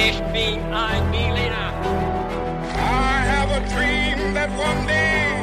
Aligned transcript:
Ich 0.00 0.20
bin 0.32 0.60
ein 0.72 1.10
Berliner. 1.10 1.72
I 2.72 3.26
have 3.26 3.50
a 3.50 3.58
dream 3.74 4.32
that 4.32 4.48
one 4.50 4.86
day. 4.86 5.34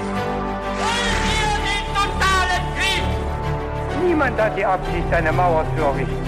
Wollen 0.79 1.20
wir 1.28 1.51
den 1.67 1.85
totalen 1.94 2.63
Krieg? 2.78 4.07
Niemand 4.07 4.39
hat 4.39 4.57
die 4.57 4.63
Absicht, 4.63 5.12
eine 5.12 5.33
Mauer 5.33 5.65
zu 5.76 5.83
errichten. 5.83 6.26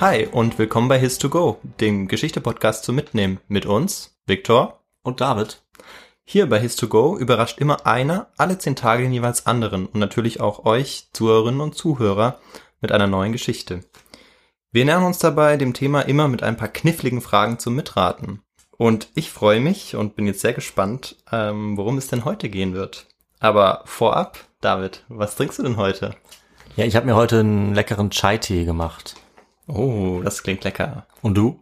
Hi 0.00 0.26
und 0.26 0.58
willkommen 0.58 0.88
bei 0.88 0.98
His2Go, 0.98 1.58
dem 1.78 2.08
Geschichte-Podcast 2.08 2.82
zum 2.82 2.96
Mitnehmen 2.96 3.38
mit 3.46 3.64
uns, 3.64 4.18
Viktor 4.26 4.80
und 5.04 5.20
David. 5.20 5.62
Hier 6.32 6.48
bei 6.48 6.60
His2Go 6.60 7.18
überrascht 7.18 7.58
immer 7.58 7.88
einer 7.88 8.28
alle 8.36 8.56
zehn 8.56 8.76
Tage 8.76 9.02
den 9.02 9.12
jeweils 9.12 9.46
anderen 9.46 9.86
und 9.86 9.98
natürlich 9.98 10.40
auch 10.40 10.64
euch, 10.64 11.08
Zuhörerinnen 11.12 11.60
und 11.60 11.74
Zuhörer, 11.74 12.38
mit 12.80 12.92
einer 12.92 13.08
neuen 13.08 13.32
Geschichte. 13.32 13.80
Wir 14.70 14.84
nähern 14.84 15.02
uns 15.02 15.18
dabei 15.18 15.56
dem 15.56 15.74
Thema 15.74 16.02
immer 16.02 16.28
mit 16.28 16.44
ein 16.44 16.56
paar 16.56 16.68
kniffligen 16.68 17.20
Fragen 17.20 17.58
zum 17.58 17.74
Mitraten. 17.74 18.44
Und 18.76 19.08
ich 19.16 19.32
freue 19.32 19.58
mich 19.58 19.96
und 19.96 20.14
bin 20.14 20.28
jetzt 20.28 20.38
sehr 20.38 20.52
gespannt, 20.52 21.16
ähm, 21.32 21.76
worum 21.76 21.98
es 21.98 22.06
denn 22.06 22.24
heute 22.24 22.48
gehen 22.48 22.74
wird. 22.74 23.08
Aber 23.40 23.82
vorab, 23.84 24.38
David, 24.60 25.04
was 25.08 25.34
trinkst 25.34 25.58
du 25.58 25.64
denn 25.64 25.78
heute? 25.78 26.14
Ja, 26.76 26.84
ich 26.84 26.94
habe 26.94 27.06
mir 27.06 27.16
heute 27.16 27.40
einen 27.40 27.74
leckeren 27.74 28.10
Chai-Tee 28.10 28.66
gemacht. 28.66 29.16
Oh, 29.66 30.20
das 30.22 30.44
klingt 30.44 30.62
lecker. 30.62 31.08
Und 31.22 31.34
du? 31.34 31.60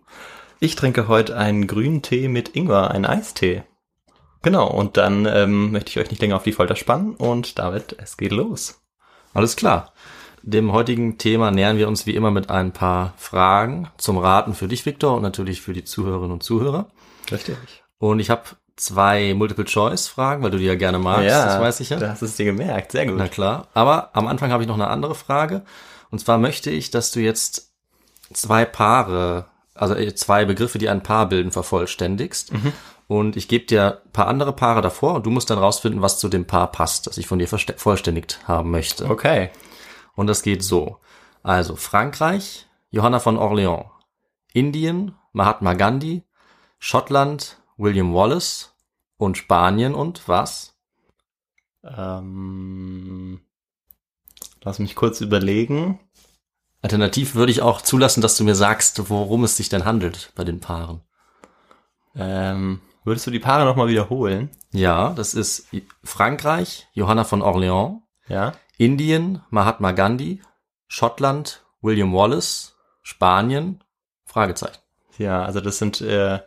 Ich 0.61 0.77
trinke 0.77 1.09
heute 1.09 1.39
einen 1.39 1.67
grünen 1.67 2.03
Tee 2.03 2.29
mit 2.29 2.55
Ingwer, 2.55 2.91
einen 2.91 3.07
Eistee. 3.07 3.63
Genau, 4.43 4.69
und 4.69 4.97
dann 4.97 5.27
ähm, 5.27 5.73
möchte 5.73 5.91
ich 5.91 5.99
euch 5.99 6.11
nicht 6.11 6.23
länger 6.23 6.37
auf 6.37 6.45
die 6.45 6.53
Folter 6.53 6.77
spannen 6.77 7.15
und 7.15 7.59
David, 7.59 7.97
es 7.99 8.17
geht 8.17 8.33
los. 8.33 8.81
Alles 9.35 9.57
klar. 9.57 9.93
Dem 10.43 10.73
heutigen 10.73 11.19
Thema 11.19 11.51
nähern 11.51 11.77
wir 11.77 11.89
uns 11.89 12.07
wie 12.07 12.15
immer 12.15 12.31
mit 12.31 12.49
ein 12.49 12.73
paar 12.73 13.13
Fragen 13.17 13.89
zum 13.99 14.19
Raten 14.19 14.55
für 14.55 14.69
dich, 14.69 14.87
Viktor, 14.87 15.17
und 15.17 15.23
natürlich 15.23 15.61
für 15.61 15.73
die 15.73 15.85
Zuhörerinnen 15.85 16.33
und 16.33 16.43
Zuhörer. 16.43 16.89
Richtig. 17.31 17.57
Und 17.99 18.21
ich 18.21 18.31
habe 18.31 18.43
zwei 18.77 19.35
Multiple-Choice-Fragen, 19.35 20.43
weil 20.43 20.53
du 20.53 20.59
die 20.59 20.65
ja 20.65 20.77
gerne 20.77 20.99
magst, 20.99 21.27
ja, 21.27 21.45
das 21.45 21.61
weiß 21.61 21.81
ich 21.81 21.91
ja. 21.91 21.99
Das 21.99 22.23
ist 22.23 22.39
dir 22.39 22.45
gemerkt, 22.45 22.93
sehr 22.93 23.07
gut. 23.07 23.17
Na 23.19 23.29
klar. 23.29 23.67
Aber 23.75 24.11
am 24.15 24.29
Anfang 24.29 24.53
habe 24.53 24.63
ich 24.63 24.69
noch 24.69 24.77
eine 24.77 24.89
andere 24.89 25.17
Frage. 25.17 25.63
Und 26.11 26.21
zwar 26.21 26.39
möchte 26.39 26.71
ich, 26.71 26.91
dass 26.91 27.11
du 27.11 27.21
jetzt 27.21 27.73
zwei 28.33 28.65
Paare, 28.65 29.47
also 29.75 29.95
zwei 30.13 30.45
Begriffe, 30.45 30.79
die 30.79 30.89
ein 30.89 31.03
Paar 31.03 31.29
bilden, 31.29 31.51
vervollständigst. 31.51 32.53
Mhm. 32.53 32.73
Und 33.09 33.37
ich 33.37 33.49
gebe 33.49 33.65
dir 33.65 34.03
ein 34.05 34.13
paar 34.13 34.29
andere 34.29 34.53
Paare 34.53 34.83
davor 34.83 35.15
und 35.15 35.25
du 35.25 35.31
musst 35.31 35.49
dann 35.49 35.59
rausfinden, 35.59 36.03
was 36.03 36.19
zu 36.19 36.29
dem 36.29 36.47
Paar 36.47 36.71
passt, 36.71 37.07
das 37.07 37.17
ich 37.17 37.27
von 37.27 37.39
dir 37.39 37.49
vervollständigt 37.49 38.47
haben 38.47 38.71
möchte. 38.71 39.09
Okay. 39.09 39.51
Und 40.15 40.27
das 40.27 40.43
geht 40.43 40.63
so. 40.63 40.99
Also 41.43 41.75
Frankreich, 41.75 42.67
Johanna 42.91 43.19
von 43.19 43.39
Orleans. 43.39 43.87
Indien, 44.53 45.15
Mahatma 45.33 45.73
Gandhi. 45.73 46.23
Schottland, 46.79 47.57
William 47.79 48.15
Wallace. 48.15 48.75
Und 49.17 49.39
Spanien 49.39 49.95
und 49.95 50.29
was? 50.29 50.77
Ähm, 51.83 53.41
lass 54.63 54.79
mich 54.79 54.95
kurz 54.95 55.23
überlegen. 55.23 55.99
Alternativ 56.83 57.35
würde 57.35 57.53
ich 57.53 57.63
auch 57.63 57.81
zulassen, 57.81 58.21
dass 58.21 58.37
du 58.37 58.45
mir 58.45 58.55
sagst, 58.55 59.09
worum 59.09 59.45
es 59.45 59.57
sich 59.57 59.71
denn 59.71 59.87
handelt 59.87 60.31
bei 60.37 60.45
den 60.45 60.61
Paaren. 60.61 61.01
Ähm, 62.15 62.81
würdest 63.09 63.27
du 63.27 63.31
die 63.31 63.41
Paare 63.41 63.65
nochmal 63.65 63.89
wiederholen? 63.89 64.51
Ja, 64.73 65.13
das 65.15 65.35
ist 65.35 65.69
Frankreich, 66.05 66.89
Johanna 66.93 67.25
von 67.25 67.43
Orleans. 67.43 68.01
Ja. 68.29 68.53
Indien, 68.77 69.43
Mahatma 69.51 69.93
Gandhi. 69.93 70.41
Schottland, 70.87 71.65
William 71.81 72.15
Wallace. 72.15 72.77
Spanien, 73.03 73.83
Fragezeichen. 74.27 74.83
Ja, 75.17 75.43
also 75.43 75.61
das 75.63 75.79
sind 75.79 76.03
äh, 76.03 76.41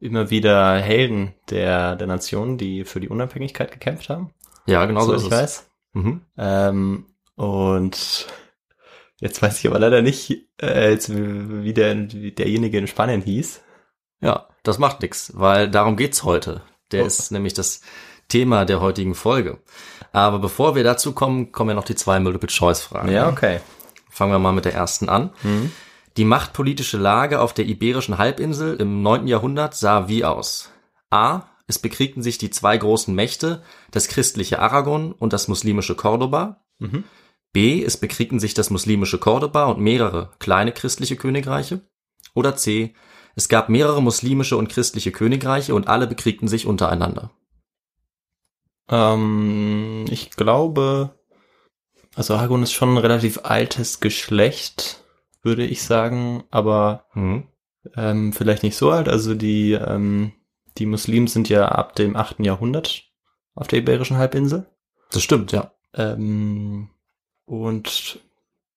immer 0.00 0.30
wieder 0.30 0.78
Helden 0.78 1.34
der, 1.50 1.94
der 1.96 2.06
Nation, 2.06 2.56
die 2.56 2.84
für 2.84 3.00
die 3.00 3.10
Unabhängigkeit 3.10 3.70
gekämpft 3.70 4.08
haben. 4.08 4.32
Ja, 4.66 4.86
genau 4.86 5.00
so, 5.00 5.08
so 5.08 5.14
ist 5.14 5.22
ich 5.24 5.32
es. 5.32 5.38
weiß. 5.38 5.70
Mhm. 5.92 6.22
Ähm, 6.38 7.06
und 7.34 8.26
jetzt 9.20 9.42
weiß 9.42 9.58
ich 9.58 9.66
aber 9.66 9.78
leider 9.78 10.00
nicht, 10.00 10.48
äh, 10.60 10.90
jetzt, 10.90 11.14
wie, 11.14 11.74
der, 11.74 12.10
wie 12.12 12.32
derjenige 12.32 12.78
in 12.78 12.86
Spanien 12.86 13.20
hieß. 13.20 13.62
Ja, 14.22 14.48
das 14.66 14.78
macht 14.78 15.00
nix, 15.02 15.32
weil 15.34 15.70
darum 15.70 15.96
geht's 15.96 16.22
heute. 16.24 16.62
Der 16.92 17.02
Oh. 17.04 17.06
ist 17.06 17.30
nämlich 17.32 17.54
das 17.54 17.80
Thema 18.28 18.64
der 18.64 18.80
heutigen 18.80 19.14
Folge. 19.14 19.58
Aber 20.12 20.38
bevor 20.38 20.74
wir 20.74 20.84
dazu 20.84 21.12
kommen, 21.12 21.52
kommen 21.52 21.70
ja 21.70 21.74
noch 21.76 21.84
die 21.84 21.94
zwei 21.94 22.18
Multiple-Choice-Fragen. 22.20 23.10
Ja, 23.12 23.28
okay. 23.28 23.60
Fangen 24.10 24.32
wir 24.32 24.38
mal 24.38 24.52
mit 24.52 24.64
der 24.64 24.74
ersten 24.74 25.08
an. 25.08 25.30
Die 26.16 26.24
machtpolitische 26.24 26.96
Lage 26.96 27.40
auf 27.40 27.52
der 27.52 27.66
Iberischen 27.66 28.16
Halbinsel 28.18 28.76
im 28.80 29.02
9. 29.02 29.26
Jahrhundert 29.26 29.74
sah 29.74 30.08
wie 30.08 30.24
aus? 30.24 30.70
A. 31.10 31.42
Es 31.66 31.78
bekriegten 31.78 32.22
sich 32.22 32.38
die 32.38 32.50
zwei 32.50 32.78
großen 32.78 33.14
Mächte, 33.14 33.62
das 33.90 34.08
christliche 34.08 34.60
Aragon 34.60 35.12
und 35.12 35.32
das 35.32 35.48
muslimische 35.48 35.94
Cordoba. 35.96 36.60
Mhm. 36.78 37.04
B. 37.52 37.82
Es 37.84 37.96
bekriegten 37.96 38.38
sich 38.40 38.54
das 38.54 38.70
muslimische 38.70 39.18
Cordoba 39.18 39.64
und 39.66 39.80
mehrere 39.80 40.30
kleine 40.38 40.72
christliche 40.72 41.16
Königreiche. 41.16 41.80
Oder 42.34 42.56
C. 42.56 42.94
Es 43.36 43.48
gab 43.48 43.68
mehrere 43.68 44.02
muslimische 44.02 44.56
und 44.56 44.68
christliche 44.68 45.12
Königreiche 45.12 45.74
und 45.74 45.86
alle 45.88 46.06
bekriegten 46.08 46.48
sich 46.48 46.66
untereinander. 46.66 47.30
Ähm, 48.88 50.06
ich 50.10 50.30
glaube, 50.30 51.18
also 52.14 52.34
Aragon 52.34 52.62
ist 52.62 52.72
schon 52.72 52.94
ein 52.94 52.98
relativ 52.98 53.40
altes 53.44 54.00
Geschlecht, 54.00 55.04
würde 55.42 55.64
ich 55.66 55.82
sagen, 55.82 56.44
aber 56.50 57.04
Mhm. 57.14 57.46
ähm, 57.94 58.32
vielleicht 58.32 58.62
nicht 58.62 58.76
so 58.76 58.90
alt. 58.90 59.08
Also 59.08 59.34
die, 59.34 59.72
ähm, 59.72 60.32
die 60.78 60.86
Muslimen 60.86 61.26
sind 61.26 61.48
ja 61.48 61.68
ab 61.68 61.94
dem 61.94 62.16
8. 62.16 62.44
Jahrhundert 62.44 63.04
auf 63.54 63.68
der 63.68 63.80
Iberischen 63.80 64.16
Halbinsel. 64.16 64.66
Das 65.10 65.22
stimmt, 65.22 65.52
ja. 65.52 65.72
Ähm, 65.94 66.90
und 67.44 68.20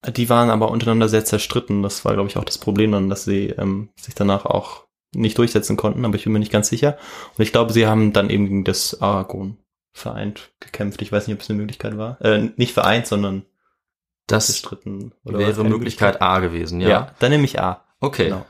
die 0.08 0.30
waren 0.30 0.50
aber 0.50 0.72
untereinander 0.72 1.10
sehr 1.10 1.26
zerstritten. 1.26 1.84
Das 1.84 2.06
war, 2.06 2.14
glaube 2.14 2.30
ich, 2.30 2.38
auch 2.38 2.44
das 2.46 2.58
Problem 2.58 2.92
dann, 2.92 3.10
dass 3.10 3.26
sie 3.26 3.48
ähm, 3.50 3.90
sich 4.00 4.16
danach 4.16 4.46
auch 4.46 4.86
nicht 5.14 5.38
durchsetzen 5.38 5.76
konnten, 5.76 6.06
aber 6.06 6.16
ich 6.16 6.24
bin 6.24 6.34
mir 6.34 6.40
nicht 6.40 6.52
ganz 6.52 6.70
sicher. 6.70 6.98
Und 7.38 7.44
ich 7.44 7.52
glaube, 7.52 7.74
sie 7.74 7.88
haben 7.88 8.14
dann 8.14 8.30
eben 8.30 8.46
gegen 8.46 8.64
das 8.64 9.02
Aragon 9.02 9.58
vereint 9.92 10.52
gekämpft. 10.60 11.02
Ich 11.02 11.12
weiß 11.12 11.28
nicht, 11.28 11.36
ob 11.36 11.42
es 11.42 11.50
eine 11.50 11.58
Möglichkeit 11.60 11.98
war. 11.98 12.22
Äh, 12.22 12.52
nicht 12.58 12.74
vereint, 12.74 13.08
sondern 13.08 13.44
Das 14.28 14.46
zerstritten. 14.46 15.14
war 15.24 15.40
es 15.40 15.58
wäre 15.58 15.68
Möglichkeit 15.68 16.22
A 16.22 16.40
gewesen, 16.40 16.80
Ja. 16.80 16.88
ja. 16.88 16.96
ja, 17.00 17.12
dann 17.20 17.32
nehme 17.32 17.46
ich 17.46 17.60
A. 17.60 17.84
Okay. 18.00 18.26
Genau. 18.26 18.46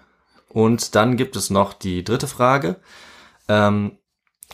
Und 0.49 0.95
dann 0.95 1.15
gibt 1.15 1.35
es 1.35 1.49
noch 1.49 1.73
die 1.73 2.03
dritte 2.03 2.27
Frage. 2.27 2.75
Ähm, 3.47 3.97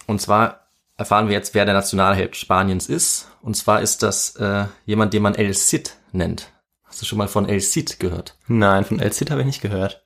und 0.07 0.21
zwar 0.21 0.67
erfahren 0.97 1.27
wir 1.27 1.33
jetzt, 1.33 1.53
wer 1.53 1.65
der 1.65 1.73
Nationalheld 1.73 2.35
Spaniens 2.35 2.87
ist. 2.87 3.29
Und 3.41 3.55
zwar 3.57 3.81
ist 3.81 4.03
das 4.03 4.35
äh, 4.35 4.65
jemand, 4.85 5.13
den 5.13 5.23
man 5.23 5.35
El 5.35 5.53
Cid 5.53 5.95
nennt. 6.11 6.51
Hast 6.95 7.01
du 7.01 7.07
schon 7.07 7.17
mal 7.17 7.27
von 7.27 7.49
El 7.49 7.59
Cid 7.59 7.99
gehört? 7.99 8.37
Nein, 8.47 8.85
von 8.85 9.01
El 9.01 9.11
Cid 9.11 9.29
habe 9.29 9.41
ich 9.41 9.45
nicht 9.47 9.61
gehört. 9.61 10.05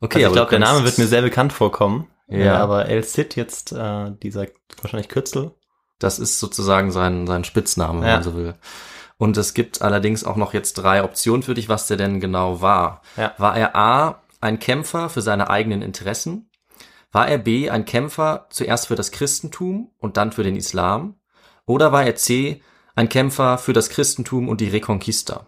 Okay, 0.00 0.24
also 0.24 0.30
ich 0.30 0.32
glaube, 0.32 0.50
der 0.50 0.58
Name 0.58 0.82
wird 0.82 0.98
mir 0.98 1.06
sehr 1.06 1.22
bekannt 1.22 1.52
vorkommen. 1.52 2.08
Ja. 2.26 2.38
Ja, 2.38 2.56
aber 2.58 2.86
El 2.86 3.04
Cid 3.04 3.36
jetzt, 3.36 3.70
äh, 3.70 4.10
dieser 4.20 4.48
wahrscheinlich 4.82 5.08
Kürzel. 5.08 5.52
Das 6.00 6.18
ist 6.18 6.40
sozusagen 6.40 6.90
sein, 6.90 7.28
sein 7.28 7.44
Spitzname, 7.44 8.00
wenn 8.00 8.08
Ja. 8.08 8.14
man 8.14 8.24
so 8.24 8.34
will. 8.34 8.54
Und 9.18 9.36
es 9.36 9.54
gibt 9.54 9.82
allerdings 9.82 10.24
auch 10.24 10.34
noch 10.34 10.52
jetzt 10.52 10.74
drei 10.74 11.04
Optionen 11.04 11.44
für 11.44 11.54
dich, 11.54 11.68
was 11.68 11.86
der 11.86 11.96
denn 11.96 12.18
genau 12.18 12.60
war. 12.60 13.02
Ja. 13.16 13.32
War 13.38 13.56
er 13.56 13.76
A, 13.76 14.20
ein 14.40 14.58
Kämpfer 14.58 15.08
für 15.08 15.22
seine 15.22 15.48
eigenen 15.48 15.80
Interessen? 15.80 16.50
War 17.12 17.28
er 17.28 17.38
B, 17.38 17.70
ein 17.70 17.84
Kämpfer 17.84 18.48
zuerst 18.50 18.88
für 18.88 18.96
das 18.96 19.12
Christentum 19.12 19.92
und 19.98 20.16
dann 20.16 20.32
für 20.32 20.42
den 20.42 20.56
Islam? 20.56 21.20
Oder 21.66 21.92
war 21.92 22.02
er 22.02 22.16
C, 22.16 22.62
ein 22.96 23.08
Kämpfer 23.08 23.58
für 23.58 23.72
das 23.72 23.90
Christentum 23.90 24.48
und 24.48 24.60
die 24.60 24.70
Reconquista? 24.70 25.46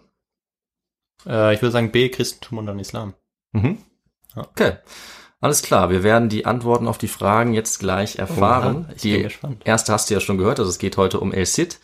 Äh, 1.26 1.54
ich 1.54 1.62
würde 1.62 1.72
sagen 1.72 1.90
B, 1.92 2.08
Christentum 2.08 2.58
und 2.58 2.66
dann 2.66 2.78
Islam. 2.78 3.14
Mhm. 3.52 3.78
Ja. 4.36 4.42
Okay. 4.42 4.72
Alles 5.40 5.62
klar, 5.62 5.88
wir 5.90 6.02
werden 6.02 6.28
die 6.28 6.46
Antworten 6.46 6.88
auf 6.88 6.98
die 6.98 7.06
Fragen 7.08 7.54
jetzt 7.54 7.78
gleich 7.78 8.16
erfahren. 8.16 8.86
Oha, 8.88 8.92
ich 8.96 9.02
die 9.02 9.12
bin 9.14 9.22
gespannt. 9.22 9.62
erste 9.64 9.92
hast 9.92 10.10
du 10.10 10.14
ja 10.14 10.20
schon 10.20 10.36
gehört, 10.36 10.58
also 10.58 10.68
es 10.68 10.78
geht 10.78 10.96
heute 10.96 11.20
um 11.20 11.32
El 11.32 11.46
Cid, 11.46 11.78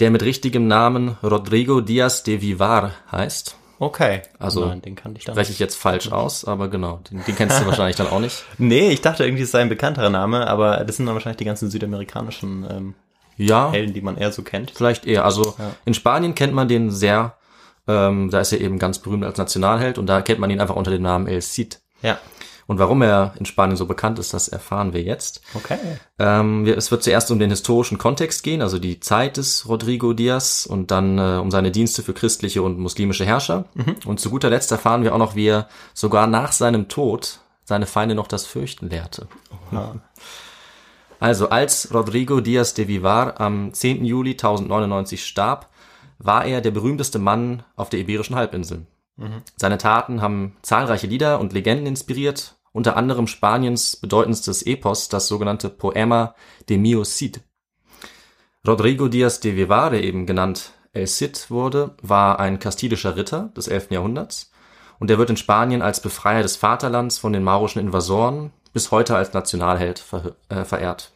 der 0.00 0.10
mit 0.10 0.22
richtigem 0.22 0.66
Namen 0.66 1.16
Rodrigo 1.22 1.80
Diaz 1.80 2.24
de 2.24 2.42
Vivar 2.42 2.92
heißt. 3.10 3.56
Okay. 3.78 4.22
Also, 4.38 4.66
Nein, 4.66 4.82
den 4.82 4.96
kannte 4.96 5.18
ich 5.18 5.24
dann. 5.24 5.34
Spreche 5.34 5.52
ich 5.52 5.58
jetzt 5.58 5.76
falsch 5.76 6.12
aus, 6.12 6.44
aber 6.44 6.68
genau, 6.68 7.00
den, 7.10 7.24
den 7.24 7.34
kennst 7.34 7.58
du 7.60 7.66
wahrscheinlich 7.66 7.96
dann 7.96 8.08
auch 8.08 8.20
nicht. 8.20 8.44
Nee, 8.58 8.90
ich 8.90 9.00
dachte 9.00 9.24
irgendwie, 9.24 9.42
es 9.44 9.50
sei 9.50 9.60
ein 9.62 9.68
bekannterer 9.70 10.10
Name, 10.10 10.46
aber 10.46 10.84
das 10.84 10.96
sind 10.96 11.06
dann 11.06 11.14
wahrscheinlich 11.14 11.38
die 11.38 11.44
ganzen 11.46 11.70
südamerikanischen 11.70 12.66
ähm, 12.70 12.94
Ja, 13.38 13.72
Helden, 13.72 13.94
die 13.94 14.00
man 14.02 14.16
eher 14.18 14.30
so 14.30 14.42
kennt. 14.42 14.72
vielleicht 14.72 15.06
eher. 15.06 15.24
Also 15.24 15.54
Ja. 15.58 15.72
in 15.86 15.94
Spanien 15.94 16.34
kennt 16.34 16.52
man 16.54 16.68
den 16.68 16.90
sehr, 16.90 17.36
ähm, 17.86 18.30
da 18.30 18.40
ist 18.40 18.52
er 18.52 18.60
eben 18.60 18.78
ganz 18.78 18.98
berühmt 18.98 19.24
als 19.24 19.38
Nationalheld 19.38 19.98
und 19.98 20.06
da 20.06 20.22
kennt 20.22 20.40
man 20.40 20.50
ihn 20.50 20.60
einfach 20.60 20.76
unter 20.76 20.90
dem 20.90 21.02
Namen 21.02 21.26
El 21.26 21.42
Cid. 21.42 21.80
Ja. 22.02 22.18
Und 22.66 22.78
warum 22.78 23.02
er 23.02 23.34
in 23.38 23.44
Spanien 23.44 23.76
so 23.76 23.86
bekannt 23.86 24.18
ist, 24.18 24.32
das 24.32 24.48
erfahren 24.48 24.94
wir 24.94 25.02
jetzt. 25.02 25.42
Okay. 25.54 25.78
Ähm, 26.18 26.66
es 26.66 26.90
wird 26.90 27.02
zuerst 27.02 27.30
um 27.30 27.38
den 27.38 27.50
historischen 27.50 27.98
Kontext 27.98 28.42
gehen, 28.42 28.62
also 28.62 28.78
die 28.78 29.00
Zeit 29.00 29.36
des 29.36 29.68
Rodrigo 29.68 30.14
Diaz 30.14 30.66
und 30.66 30.90
dann 30.90 31.18
äh, 31.18 31.38
um 31.40 31.50
seine 31.50 31.70
Dienste 31.70 32.02
für 32.02 32.14
christliche 32.14 32.62
und 32.62 32.78
muslimische 32.78 33.26
Herrscher. 33.26 33.66
Und 34.06 34.18
zu 34.18 34.30
guter 34.30 34.48
Letzt 34.48 34.72
erfahren 34.72 35.02
wir 35.02 35.14
auch 35.14 35.18
noch, 35.18 35.34
wie 35.34 35.48
er 35.48 35.68
sogar 35.92 36.26
nach 36.26 36.52
seinem 36.52 36.88
Tod 36.88 37.40
seine 37.64 37.86
Feinde 37.86 38.14
noch 38.14 38.28
das 38.28 38.46
Fürchten 38.46 38.88
lehrte. 38.88 39.26
Also 41.20 41.48
als 41.48 41.92
Rodrigo 41.92 42.40
Diaz 42.40 42.74
de 42.74 42.88
Vivar 42.88 43.40
am 43.40 43.72
10. 43.72 44.04
Juli 44.04 44.32
1099 44.32 45.24
starb, 45.24 45.70
war 46.18 46.44
er 46.44 46.60
der 46.60 46.70
berühmteste 46.70 47.18
Mann 47.18 47.62
auf 47.76 47.90
der 47.90 48.00
Iberischen 48.00 48.36
Halbinsel. 48.36 48.86
Seine 49.56 49.78
Taten 49.78 50.20
haben 50.20 50.56
zahlreiche 50.62 51.06
Lieder 51.06 51.38
und 51.38 51.52
Legenden 51.52 51.86
inspiriert, 51.86 52.56
unter 52.72 52.96
anderem 52.96 53.28
Spaniens 53.28 53.96
bedeutendstes 53.96 54.62
Epos, 54.62 55.08
das 55.08 55.28
sogenannte 55.28 55.68
Poema 55.68 56.34
de 56.68 56.78
Mio 56.78 57.04
Cid. 57.04 57.40
Rodrigo 58.66 59.08
Diaz 59.08 59.38
de 59.40 59.56
Vivar, 59.56 59.90
der 59.90 60.02
eben 60.02 60.26
genannt 60.26 60.72
El 60.92 61.06
Cid 61.06 61.50
wurde, 61.50 61.94
war 62.02 62.40
ein 62.40 62.58
kastilischer 62.58 63.16
Ritter 63.16 63.52
des 63.56 63.68
11. 63.68 63.90
Jahrhunderts 63.90 64.50
und 64.98 65.10
er 65.10 65.18
wird 65.18 65.30
in 65.30 65.36
Spanien 65.36 65.82
als 65.82 66.00
Befreier 66.00 66.42
des 66.42 66.56
Vaterlands 66.56 67.18
von 67.18 67.32
den 67.32 67.44
maurischen 67.44 67.80
Invasoren 67.80 68.52
bis 68.72 68.90
heute 68.90 69.16
als 69.16 69.32
Nationalheld 69.32 69.98
ver 70.00 70.34
äh, 70.48 70.64
verehrt. 70.64 71.12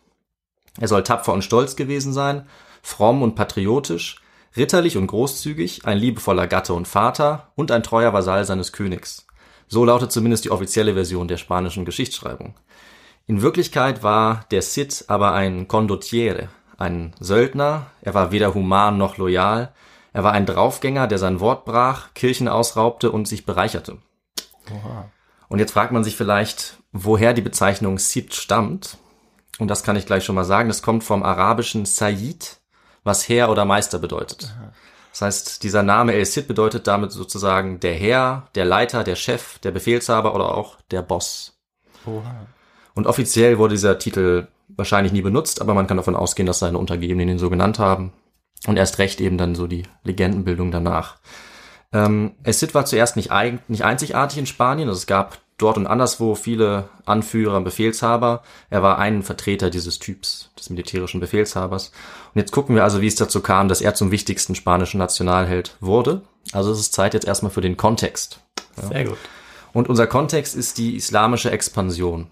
Er 0.79 0.89
soll 0.89 1.03
tapfer 1.03 1.33
und 1.33 1.43
stolz 1.43 1.75
gewesen 1.75 2.13
sein, 2.13 2.47
fromm 2.83 3.23
und 3.23 3.35
patriotisch, 3.35 4.21
ritterlich 4.59 4.97
und 4.97 5.07
großzügig, 5.07 5.87
ein 5.87 5.99
liebevoller 5.99 6.47
Gatte 6.47 6.75
und 6.75 6.87
Vater 6.87 7.53
und 7.55 7.71
ein 7.71 7.83
treuer 7.83 8.13
Vasall 8.13 8.45
seines 8.45 8.73
Königs. 8.73 9.27
So 9.69 9.85
lautet 9.85 10.13
zumindest 10.13 10.45
die 10.45 10.51
offizielle 10.51 10.95
Version 10.95 11.29
der 11.29 11.37
spanischen 11.37 11.85
Geschichtsschreibung. 11.85 12.55
In 13.27 13.43
Wirklichkeit 13.43 14.03
war 14.03 14.47
der 14.51 14.63
Cid 14.63 15.05
aber 15.09 15.33
ein 15.33 15.69
Condottiere, 15.69 16.49
ein 16.79 17.15
Söldner, 17.21 17.87
er 18.01 18.15
war 18.15 18.33
weder 18.33 18.55
human 18.55 18.97
noch 18.99 19.19
loyal, 19.19 19.73
er 20.13 20.25
war 20.25 20.33
ein 20.33 20.47
Draufgänger, 20.47 21.07
der 21.07 21.19
sein 21.19 21.41
Wort 21.41 21.65
brach, 21.65 22.15
Kirchen 22.15 22.49
ausraubte 22.49 23.13
und 23.13 23.29
sich 23.29 23.45
bereicherte. 23.45 23.99
Und 25.49 25.59
jetzt 25.59 25.73
fragt 25.73 25.93
man 25.93 26.05
sich 26.05 26.17
vielleicht, 26.17 26.79
woher 26.93 27.35
die 27.35 27.43
Bezeichnung 27.43 27.99
Cid 27.99 28.35
stammt. 28.35 28.99
Und 29.59 29.69
das 29.69 29.83
kann 29.83 29.97
ich 29.97 30.07
gleich 30.07 30.25
schon 30.25 30.35
mal 30.35 30.45
sagen. 30.45 30.69
Das 30.69 30.83
kommt 30.83 31.05
vom 31.05 31.23
arabischen 31.23 31.85
Sayyid, 31.85 32.58
was 33.05 33.29
Herr 33.29 33.51
oder 33.51 33.65
Meister 33.65 33.99
bedeutet. 33.99 34.55
Das 35.11 35.23
heißt, 35.23 35.63
dieser 35.63 35.83
Name 35.83 36.15
El 36.15 36.27
Cid 36.27 36.47
bedeutet 36.47 36.87
damit 36.87 37.13
sozusagen 37.13 37.81
der 37.81 37.95
Herr, 37.95 38.49
der 38.55 38.65
Leiter, 38.65 39.05
der 39.05 39.17
Chef, 39.17 39.59
der 39.59 39.71
Befehlshaber 39.71 40.35
oder 40.35 40.55
auch 40.55 40.77
der 40.91 41.03
Boss. 41.03 41.59
Und 42.95 43.07
offiziell 43.07 43.59
wurde 43.59 43.75
dieser 43.75 43.99
Titel 43.99 44.49
wahrscheinlich 44.69 45.13
nie 45.13 45.23
benutzt, 45.23 45.61
aber 45.61 45.75
man 45.75 45.87
kann 45.87 45.97
davon 45.97 46.17
ausgehen, 46.17 46.47
dass 46.47 46.59
seine 46.59 46.79
Untergebenen 46.79 47.29
ihn 47.29 47.39
so 47.39 47.51
genannt 47.51 47.79
haben. 47.79 48.13
Und 48.67 48.77
erst 48.77 48.99
recht 48.99 49.21
eben 49.21 49.39
dann 49.39 49.55
so 49.55 49.67
die 49.67 49.85
Legendenbildung 50.05 50.71
danach. 50.71 51.19
Ähm, 51.93 52.35
El 52.43 52.53
Cid 52.53 52.75
war 52.75 52.85
zuerst 52.85 53.17
nicht, 53.17 53.31
eigen, 53.31 53.61
nicht 53.69 53.85
einzigartig 53.85 54.39
in 54.39 54.47
Spanien. 54.47 54.89
Also 54.89 54.99
es 54.99 55.07
gab 55.07 55.39
dort 55.59 55.77
und 55.77 55.87
anderswo 55.87 56.35
viele 56.35 56.89
Anführer 57.05 57.57
und 57.57 57.65
Befehlshaber. 57.65 58.43
Er 58.71 58.83
war 58.83 58.99
ein 58.99 59.23
Vertreter 59.23 59.71
dieses 59.71 59.99
Typs, 59.99 60.51
des 60.57 60.71
militärischen 60.71 61.21
Befehlshabers. 61.21 61.93
Und 62.35 62.41
jetzt 62.41 62.53
gucken 62.53 62.75
wir 62.75 62.85
also, 62.85 63.01
wie 63.01 63.09
es 63.09 63.17
dazu 63.17 63.41
kam, 63.41 63.69
dass 63.69 63.81
er 63.81 63.95
zum 63.95 64.11
wichtigsten 64.11 64.55
spanischen 64.55 64.99
Nationalheld 64.99 65.77
wurde. 65.81 66.23
Also 66.53 66.71
es 66.71 66.79
ist 66.79 66.95
Zeit 66.95 67.13
jetzt 67.13 67.27
erstmal 67.27 67.53
für 67.53 67.61
den 67.61 67.77
Kontext. 67.77 68.41
Sehr 68.77 69.05
gut. 69.05 69.19
Und 69.73 69.89
unser 69.89 70.07
Kontext 70.07 70.55
ist 70.55 70.79
die 70.79 70.97
islamische 70.97 71.51
Expansion. 71.51 72.29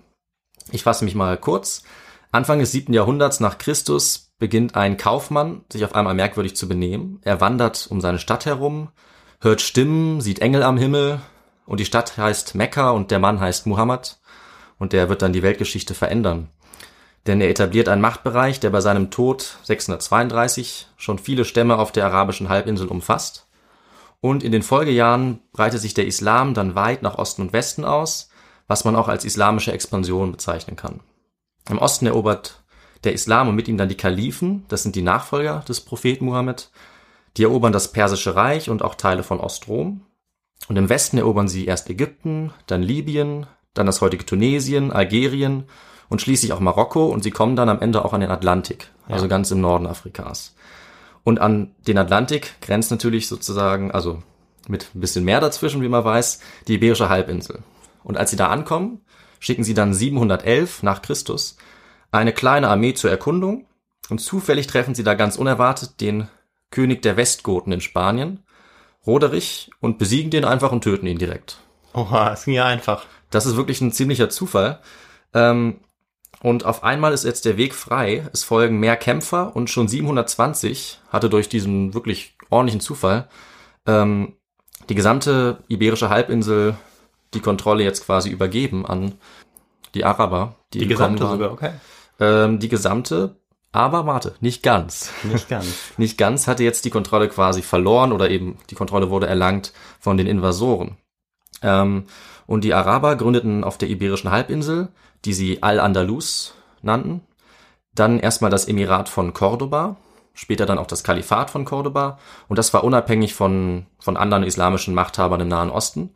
Ich 0.70 0.84
fasse 0.84 1.04
mich 1.04 1.14
mal 1.14 1.36
kurz. 1.36 1.82
Anfang 2.32 2.60
des 2.60 2.72
siebten 2.72 2.94
Jahrhunderts 2.94 3.40
nach 3.40 3.58
Christus 3.58 4.30
beginnt 4.38 4.76
ein 4.76 4.96
Kaufmann, 4.96 5.64
sich 5.72 5.84
auf 5.84 5.94
einmal 5.94 6.14
merkwürdig 6.14 6.56
zu 6.56 6.68
benehmen. 6.68 7.20
Er 7.22 7.40
wandert 7.40 7.86
um 7.90 8.00
seine 8.00 8.18
Stadt 8.18 8.46
herum, 8.46 8.88
hört 9.40 9.60
Stimmen, 9.60 10.20
sieht 10.20 10.40
Engel 10.40 10.62
am 10.62 10.76
Himmel 10.76 11.20
und 11.66 11.80
die 11.80 11.84
Stadt 11.84 12.16
heißt 12.16 12.54
Mekka 12.54 12.90
und 12.90 13.10
der 13.10 13.18
Mann 13.18 13.40
heißt 13.40 13.66
Muhammad 13.66 14.18
und 14.78 14.92
der 14.92 15.08
wird 15.08 15.22
dann 15.22 15.32
die 15.32 15.42
Weltgeschichte 15.42 15.94
verändern. 15.94 16.48
Denn 17.26 17.40
er 17.40 17.50
etabliert 17.50 17.88
einen 17.88 18.00
Machtbereich, 18.00 18.60
der 18.60 18.70
bei 18.70 18.80
seinem 18.80 19.10
Tod 19.10 19.58
632 19.64 20.86
schon 20.96 21.18
viele 21.18 21.44
Stämme 21.44 21.76
auf 21.76 21.90
der 21.90 22.06
arabischen 22.06 22.48
Halbinsel 22.48 22.86
umfasst. 22.86 23.48
Und 24.20 24.42
in 24.42 24.52
den 24.52 24.62
Folgejahren 24.62 25.40
breitet 25.52 25.80
sich 25.80 25.94
der 25.94 26.06
Islam 26.06 26.54
dann 26.54 26.74
weit 26.74 27.02
nach 27.02 27.18
Osten 27.18 27.42
und 27.42 27.52
Westen 27.52 27.84
aus, 27.84 28.30
was 28.68 28.84
man 28.84 28.96
auch 28.96 29.08
als 29.08 29.24
islamische 29.24 29.72
Expansion 29.72 30.32
bezeichnen 30.32 30.76
kann. 30.76 31.00
Im 31.68 31.78
Osten 31.78 32.06
erobert 32.06 32.62
der 33.04 33.12
Islam 33.12 33.48
und 33.48 33.56
mit 33.56 33.68
ihm 33.68 33.76
dann 33.76 33.88
die 33.88 33.96
Kalifen, 33.96 34.64
das 34.68 34.82
sind 34.82 34.96
die 34.96 35.02
Nachfolger 35.02 35.64
des 35.68 35.80
Propheten 35.80 36.24
Muhammad, 36.24 36.70
die 37.36 37.42
erobern 37.42 37.72
das 37.72 37.92
Persische 37.92 38.34
Reich 38.34 38.70
und 38.70 38.82
auch 38.82 38.94
Teile 38.94 39.22
von 39.22 39.40
Ostrom. 39.40 40.02
Und 40.68 40.76
im 40.76 40.88
Westen 40.88 41.18
erobern 41.18 41.48
sie 41.48 41.66
erst 41.66 41.88
Ägypten, 41.90 42.52
dann 42.66 42.82
Libyen, 42.82 43.46
dann 43.74 43.86
das 43.86 44.00
heutige 44.00 44.26
Tunesien, 44.26 44.92
Algerien 44.92 45.64
und 46.08 46.20
schließlich 46.20 46.52
auch 46.52 46.60
Marokko 46.60 47.06
und 47.06 47.22
sie 47.22 47.30
kommen 47.30 47.56
dann 47.56 47.68
am 47.68 47.80
Ende 47.80 48.04
auch 48.04 48.12
an 48.12 48.20
den 48.20 48.30
Atlantik, 48.30 48.90
also 49.08 49.28
ganz 49.28 49.50
im 49.50 49.60
Norden 49.60 49.86
Afrikas. 49.86 50.54
Und 51.24 51.40
an 51.40 51.74
den 51.86 51.98
Atlantik 51.98 52.60
grenzt 52.60 52.90
natürlich 52.90 53.28
sozusagen, 53.28 53.90
also 53.90 54.22
mit 54.68 54.90
ein 54.94 55.00
bisschen 55.00 55.24
mehr 55.24 55.40
dazwischen, 55.40 55.82
wie 55.82 55.88
man 55.88 56.04
weiß, 56.04 56.40
die 56.68 56.74
Iberische 56.74 57.08
Halbinsel. 57.08 57.62
Und 58.02 58.16
als 58.16 58.30
sie 58.30 58.36
da 58.36 58.48
ankommen, 58.48 59.00
schicken 59.38 59.64
sie 59.64 59.74
dann 59.74 59.94
711 59.94 60.82
nach 60.82 61.02
Christus 61.02 61.56
eine 62.10 62.32
kleine 62.32 62.68
Armee 62.68 62.94
zur 62.94 63.10
Erkundung 63.10 63.66
und 64.08 64.20
zufällig 64.20 64.66
treffen 64.66 64.94
sie 64.94 65.04
da 65.04 65.14
ganz 65.14 65.36
unerwartet 65.36 66.00
den 66.00 66.28
König 66.70 67.02
der 67.02 67.16
Westgoten 67.16 67.72
in 67.72 67.80
Spanien, 67.80 68.44
Roderich, 69.06 69.70
und 69.80 69.98
besiegen 69.98 70.30
den 70.30 70.44
einfach 70.44 70.72
und 70.72 70.82
töten 70.82 71.06
ihn 71.06 71.18
direkt. 71.18 71.58
Oha, 71.94 72.32
es 72.32 72.44
ging 72.44 72.54
ja 72.54 72.64
einfach. 72.64 73.04
Das 73.30 73.46
ist 73.46 73.56
wirklich 73.56 73.80
ein 73.80 73.92
ziemlicher 73.92 74.28
Zufall. 74.28 74.80
Ähm, 75.32 75.80
und 76.42 76.64
auf 76.64 76.84
einmal 76.84 77.12
ist 77.12 77.24
jetzt 77.24 77.44
der 77.44 77.56
Weg 77.56 77.74
frei. 77.74 78.28
Es 78.32 78.44
folgen 78.44 78.78
mehr 78.78 78.96
Kämpfer 78.96 79.56
und 79.56 79.70
schon 79.70 79.88
720 79.88 81.00
hatte 81.10 81.30
durch 81.30 81.48
diesen 81.48 81.94
wirklich 81.94 82.36
ordentlichen 82.50 82.80
Zufall 82.80 83.28
ähm, 83.86 84.34
die 84.88 84.94
gesamte 84.94 85.58
iberische 85.68 86.10
Halbinsel 86.10 86.76
die 87.34 87.40
Kontrolle 87.40 87.82
jetzt 87.82 88.04
quasi 88.04 88.30
übergeben 88.30 88.86
an 88.86 89.14
die 89.94 90.04
Araber. 90.04 90.56
Die 90.72 90.86
gekommen 90.86 91.16
gesamte 91.16 91.26
sogar, 91.26 91.52
okay. 91.52 91.70
Ähm, 92.20 92.58
die 92.58 92.68
gesamte, 92.68 93.36
aber 93.76 94.06
warte, 94.06 94.34
nicht 94.40 94.62
ganz. 94.62 95.12
Nicht 95.22 95.48
ganz. 95.48 95.66
Nicht 95.96 96.18
ganz 96.18 96.46
hatte 96.46 96.64
jetzt 96.64 96.84
die 96.84 96.90
Kontrolle 96.90 97.28
quasi 97.28 97.62
verloren 97.62 98.12
oder 98.12 98.30
eben 98.30 98.58
die 98.70 98.74
Kontrolle 98.74 99.10
wurde 99.10 99.26
erlangt 99.26 99.72
von 100.00 100.16
den 100.16 100.26
Invasoren. 100.26 100.96
Ähm, 101.62 102.04
und 102.46 102.64
die 102.64 102.74
Araber 102.74 103.16
gründeten 103.16 103.64
auf 103.64 103.78
der 103.78 103.88
Iberischen 103.88 104.30
Halbinsel, 104.30 104.88
die 105.24 105.32
sie 105.32 105.62
Al-Andalus 105.62 106.54
nannten, 106.82 107.20
dann 107.94 108.18
erstmal 108.18 108.50
das 108.50 108.68
Emirat 108.68 109.08
von 109.08 109.32
Cordoba, 109.32 109.96
später 110.34 110.66
dann 110.66 110.78
auch 110.78 110.86
das 110.86 111.02
Kalifat 111.02 111.50
von 111.50 111.64
Cordoba 111.64 112.18
und 112.48 112.58
das 112.58 112.72
war 112.74 112.84
unabhängig 112.84 113.34
von, 113.34 113.86
von 113.98 114.16
anderen 114.16 114.44
islamischen 114.44 114.94
Machthabern 114.94 115.40
im 115.40 115.48
Nahen 115.48 115.70
Osten. 115.70 116.10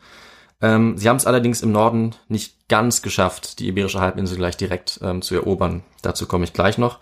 Ähm, 0.63 0.99
sie 0.99 1.09
haben 1.09 1.17
es 1.17 1.27
allerdings 1.27 1.63
im 1.63 1.73
Norden 1.73 2.15
nicht 2.29 2.69
ganz 2.69 3.03
geschafft, 3.03 3.59
die 3.59 3.69
Iberische 3.69 4.01
Halbinsel 4.01 4.37
gleich 4.37 4.57
direkt 4.57 5.01
ähm, 5.03 5.23
zu 5.23 5.35
erobern. 5.35 5.83
Dazu 6.03 6.27
komme 6.27 6.45
ich 6.45 6.53
gleich 6.53 6.77
noch. 6.77 6.99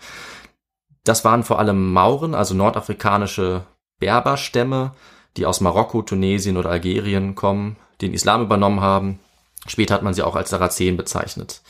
Das 1.09 1.25
waren 1.25 1.41
vor 1.41 1.57
allem 1.57 1.91
Mauren, 1.91 2.35
also 2.35 2.53
nordafrikanische 2.53 3.63
Berberstämme, 3.97 4.91
die 5.37 5.47
aus 5.47 5.59
Marokko, 5.59 6.03
Tunesien 6.03 6.55
oder 6.55 6.69
Algerien 6.69 7.33
kommen, 7.33 7.77
den 8.01 8.13
Islam 8.13 8.43
übernommen 8.43 8.81
haben. 8.81 9.17
Später 9.65 9.95
hat 9.95 10.03
man 10.03 10.13
sie 10.13 10.21
auch 10.21 10.35
als 10.35 10.51
Sarazenen 10.51 10.97
bezeichnet. 10.97 11.61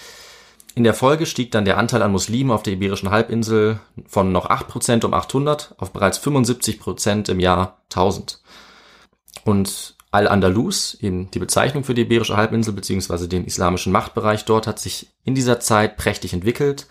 In 0.75 0.83
der 0.83 0.93
Folge 0.93 1.25
stieg 1.25 1.51
dann 1.51 1.63
der 1.63 1.77
Anteil 1.77 2.01
an 2.01 2.11
Muslimen 2.11 2.51
auf 2.51 2.63
der 2.63 2.73
Iberischen 2.73 3.11
Halbinsel 3.11 3.79
von 4.07 4.33
noch 4.33 4.49
8% 4.49 5.05
um 5.05 5.13
800 5.13 5.73
auf 5.77 5.93
bereits 5.93 6.19
75% 6.19 7.31
im 7.31 7.39
Jahr 7.39 7.77
1000. 7.91 8.41
Und 9.45 9.95
Al-Andalus, 10.11 10.95
eben 10.95 11.31
die 11.31 11.39
Bezeichnung 11.39 11.85
für 11.85 11.93
die 11.93 12.01
Iberische 12.01 12.35
Halbinsel 12.35 12.73
beziehungsweise 12.73 13.29
den 13.29 13.45
islamischen 13.45 13.93
Machtbereich 13.93 14.43
dort, 14.43 14.67
hat 14.67 14.79
sich 14.79 15.07
in 15.23 15.33
dieser 15.33 15.61
Zeit 15.61 15.95
prächtig 15.95 16.33
entwickelt. 16.33 16.87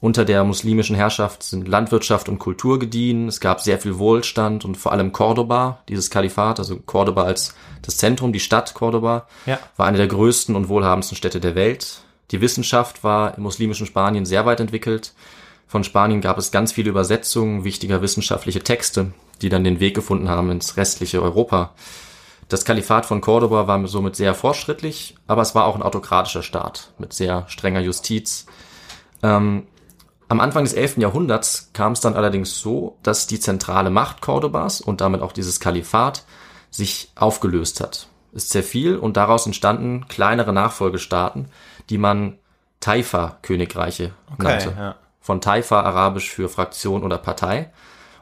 Unter 0.00 0.26
der 0.26 0.44
muslimischen 0.44 0.94
Herrschaft 0.94 1.42
sind 1.42 1.66
Landwirtschaft 1.68 2.28
und 2.28 2.38
Kultur 2.38 2.78
gediehen. 2.78 3.28
Es 3.28 3.40
gab 3.40 3.60
sehr 3.60 3.78
viel 3.78 3.98
Wohlstand 3.98 4.64
und 4.64 4.76
vor 4.76 4.92
allem 4.92 5.12
Cordoba, 5.12 5.78
dieses 5.88 6.10
Kalifat, 6.10 6.58
also 6.58 6.76
Cordoba 6.76 7.22
als 7.22 7.54
das 7.82 7.96
Zentrum, 7.96 8.32
die 8.32 8.40
Stadt 8.40 8.74
Cordoba, 8.74 9.26
Ja. 9.46 9.58
war 9.76 9.86
eine 9.86 9.96
der 9.96 10.06
größten 10.06 10.54
und 10.54 10.68
wohlhabendsten 10.68 11.16
Städte 11.16 11.40
der 11.40 11.54
Welt. 11.54 12.02
Die 12.30 12.40
Wissenschaft 12.40 13.04
war 13.04 13.36
im 13.36 13.42
muslimischen 13.44 13.86
Spanien 13.86 14.26
sehr 14.26 14.44
weit 14.44 14.60
entwickelt. 14.60 15.14
Von 15.66 15.82
Spanien 15.82 16.20
gab 16.20 16.36
es 16.38 16.50
ganz 16.52 16.72
viele 16.72 16.90
Übersetzungen 16.90 17.64
wichtiger 17.64 18.02
wissenschaftliche 18.02 18.60
Texte, 18.60 19.12
die 19.40 19.48
dann 19.48 19.64
den 19.64 19.80
Weg 19.80 19.94
gefunden 19.94 20.28
haben 20.28 20.50
ins 20.50 20.76
restliche 20.76 21.22
Europa. 21.22 21.72
Das 22.48 22.64
Kalifat 22.64 23.06
von 23.06 23.20
Cordoba 23.20 23.66
war 23.66 23.86
somit 23.88 24.14
sehr 24.14 24.34
fortschrittlich, 24.34 25.16
aber 25.26 25.42
es 25.42 25.54
war 25.54 25.64
auch 25.64 25.74
ein 25.74 25.82
autokratischer 25.82 26.42
Staat 26.42 26.92
mit 26.98 27.12
sehr 27.12 27.44
strenger 27.48 27.80
Justiz. 27.80 28.46
Ähm, 29.22 29.64
am 30.28 30.40
Anfang 30.40 30.64
des 30.64 30.72
11. 30.72 30.98
Jahrhunderts 30.98 31.70
kam 31.72 31.92
es 31.92 32.00
dann 32.00 32.14
allerdings 32.14 32.58
so, 32.58 32.96
dass 33.02 33.26
die 33.26 33.40
zentrale 33.40 33.90
Macht 33.90 34.20
Cordobas 34.20 34.80
und 34.80 35.00
damit 35.00 35.22
auch 35.22 35.32
dieses 35.32 35.60
Kalifat 35.60 36.24
sich 36.70 37.12
aufgelöst 37.14 37.80
hat. 37.80 38.08
Es 38.34 38.48
zerfiel 38.48 38.96
und 38.96 39.16
daraus 39.16 39.46
entstanden 39.46 40.06
kleinere 40.08 40.52
Nachfolgestaaten, 40.52 41.48
die 41.88 41.98
man 41.98 42.38
Taifa-Königreiche 42.80 44.12
nannte. 44.38 44.74
ja. 44.76 44.94
Von 45.20 45.40
Taifa 45.40 45.80
arabisch 45.80 46.30
für 46.30 46.48
Fraktion 46.48 47.02
oder 47.02 47.18
Partei. 47.18 47.72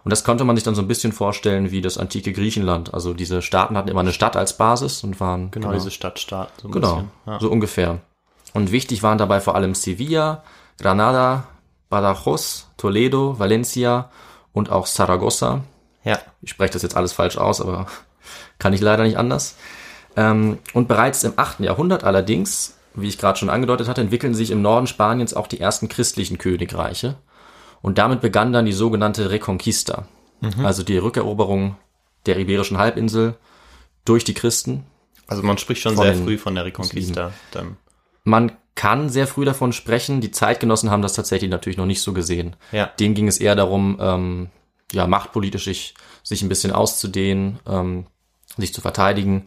Und 0.04 0.10
das 0.10 0.24
konnte 0.24 0.44
man 0.44 0.56
sich 0.56 0.62
dann 0.64 0.74
so 0.74 0.82
ein 0.82 0.88
bisschen 0.88 1.12
vorstellen 1.12 1.70
wie 1.70 1.80
das 1.80 1.98
antike 1.98 2.32
Griechenland. 2.32 2.92
Also 2.94 3.14
diese 3.14 3.42
Staaten 3.42 3.76
hatten 3.76 3.88
immer 3.88 4.00
eine 4.00 4.12
Stadt 4.12 4.36
als 4.36 4.56
Basis 4.56 5.02
und 5.02 5.18
waren 5.20 5.50
Genau, 5.50 5.72
diese 5.72 5.90
Stadtstaat. 5.90 6.50
So 6.60 6.68
Genau. 6.68 7.04
Ja. 7.26 7.40
so 7.40 7.50
ungefähr. 7.50 8.00
Und 8.52 8.70
wichtig 8.70 9.02
waren 9.02 9.18
dabei 9.18 9.40
vor 9.40 9.54
allem 9.54 9.74
Sevilla, 9.74 10.44
Granada, 10.78 11.44
Badajoz, 11.94 12.70
Toledo, 12.76 13.38
Valencia 13.38 14.10
und 14.52 14.68
auch 14.68 14.86
Saragossa. 14.86 15.62
ja. 16.02 16.18
Ich 16.42 16.50
spreche 16.50 16.72
das 16.72 16.82
jetzt 16.82 16.96
alles 16.96 17.12
falsch 17.12 17.38
aus, 17.38 17.60
aber 17.60 17.86
kann 18.58 18.72
ich 18.72 18.80
leider 18.80 19.04
nicht 19.04 19.16
anders. 19.16 19.54
Ähm, 20.16 20.58
und 20.72 20.88
bereits 20.88 21.22
im 21.22 21.34
8. 21.36 21.60
Jahrhundert 21.60 22.02
allerdings, 22.02 22.76
wie 22.94 23.06
ich 23.06 23.16
gerade 23.16 23.38
schon 23.38 23.48
angedeutet 23.48 23.86
hatte, 23.86 24.00
entwickeln 24.00 24.34
sich 24.34 24.50
im 24.50 24.60
Norden 24.60 24.88
Spaniens 24.88 25.34
auch 25.34 25.46
die 25.46 25.60
ersten 25.60 25.88
christlichen 25.88 26.36
Königreiche. 26.36 27.14
Und 27.80 27.98
damit 27.98 28.20
begann 28.20 28.52
dann 28.52 28.66
die 28.66 28.72
sogenannte 28.72 29.30
Reconquista, 29.30 30.08
also 30.64 30.82
die 30.82 30.98
Rückeroberung 30.98 31.76
der 32.26 32.38
iberischen 32.38 32.78
Halbinsel 32.78 33.36
durch 34.04 34.24
die 34.24 34.34
Christen. 34.34 34.84
Also 35.28 35.44
man 35.44 35.58
spricht 35.58 35.82
schon 35.82 35.96
sehr 35.96 36.16
früh 36.16 36.38
von 36.38 36.56
der 36.56 36.64
Reconquista. 36.64 37.32
Dann. 37.52 37.76
Man 38.24 38.52
kann 38.74 39.08
sehr 39.08 39.26
früh 39.26 39.44
davon 39.44 39.72
sprechen. 39.72 40.20
Die 40.20 40.30
Zeitgenossen 40.30 40.90
haben 40.90 41.02
das 41.02 41.12
tatsächlich 41.12 41.50
natürlich 41.50 41.76
noch 41.78 41.86
nicht 41.86 42.02
so 42.02 42.12
gesehen. 42.12 42.56
Ja. 42.72 42.86
Denen 42.98 43.14
ging 43.14 43.28
es 43.28 43.38
eher 43.38 43.54
darum, 43.54 43.98
ähm, 44.00 44.48
ja, 44.92 45.06
machtpolitisch 45.06 45.64
sich, 45.64 45.94
sich 46.22 46.42
ein 46.42 46.48
bisschen 46.48 46.72
auszudehnen, 46.72 47.58
ähm, 47.68 48.06
sich 48.56 48.74
zu 48.74 48.80
verteidigen. 48.80 49.46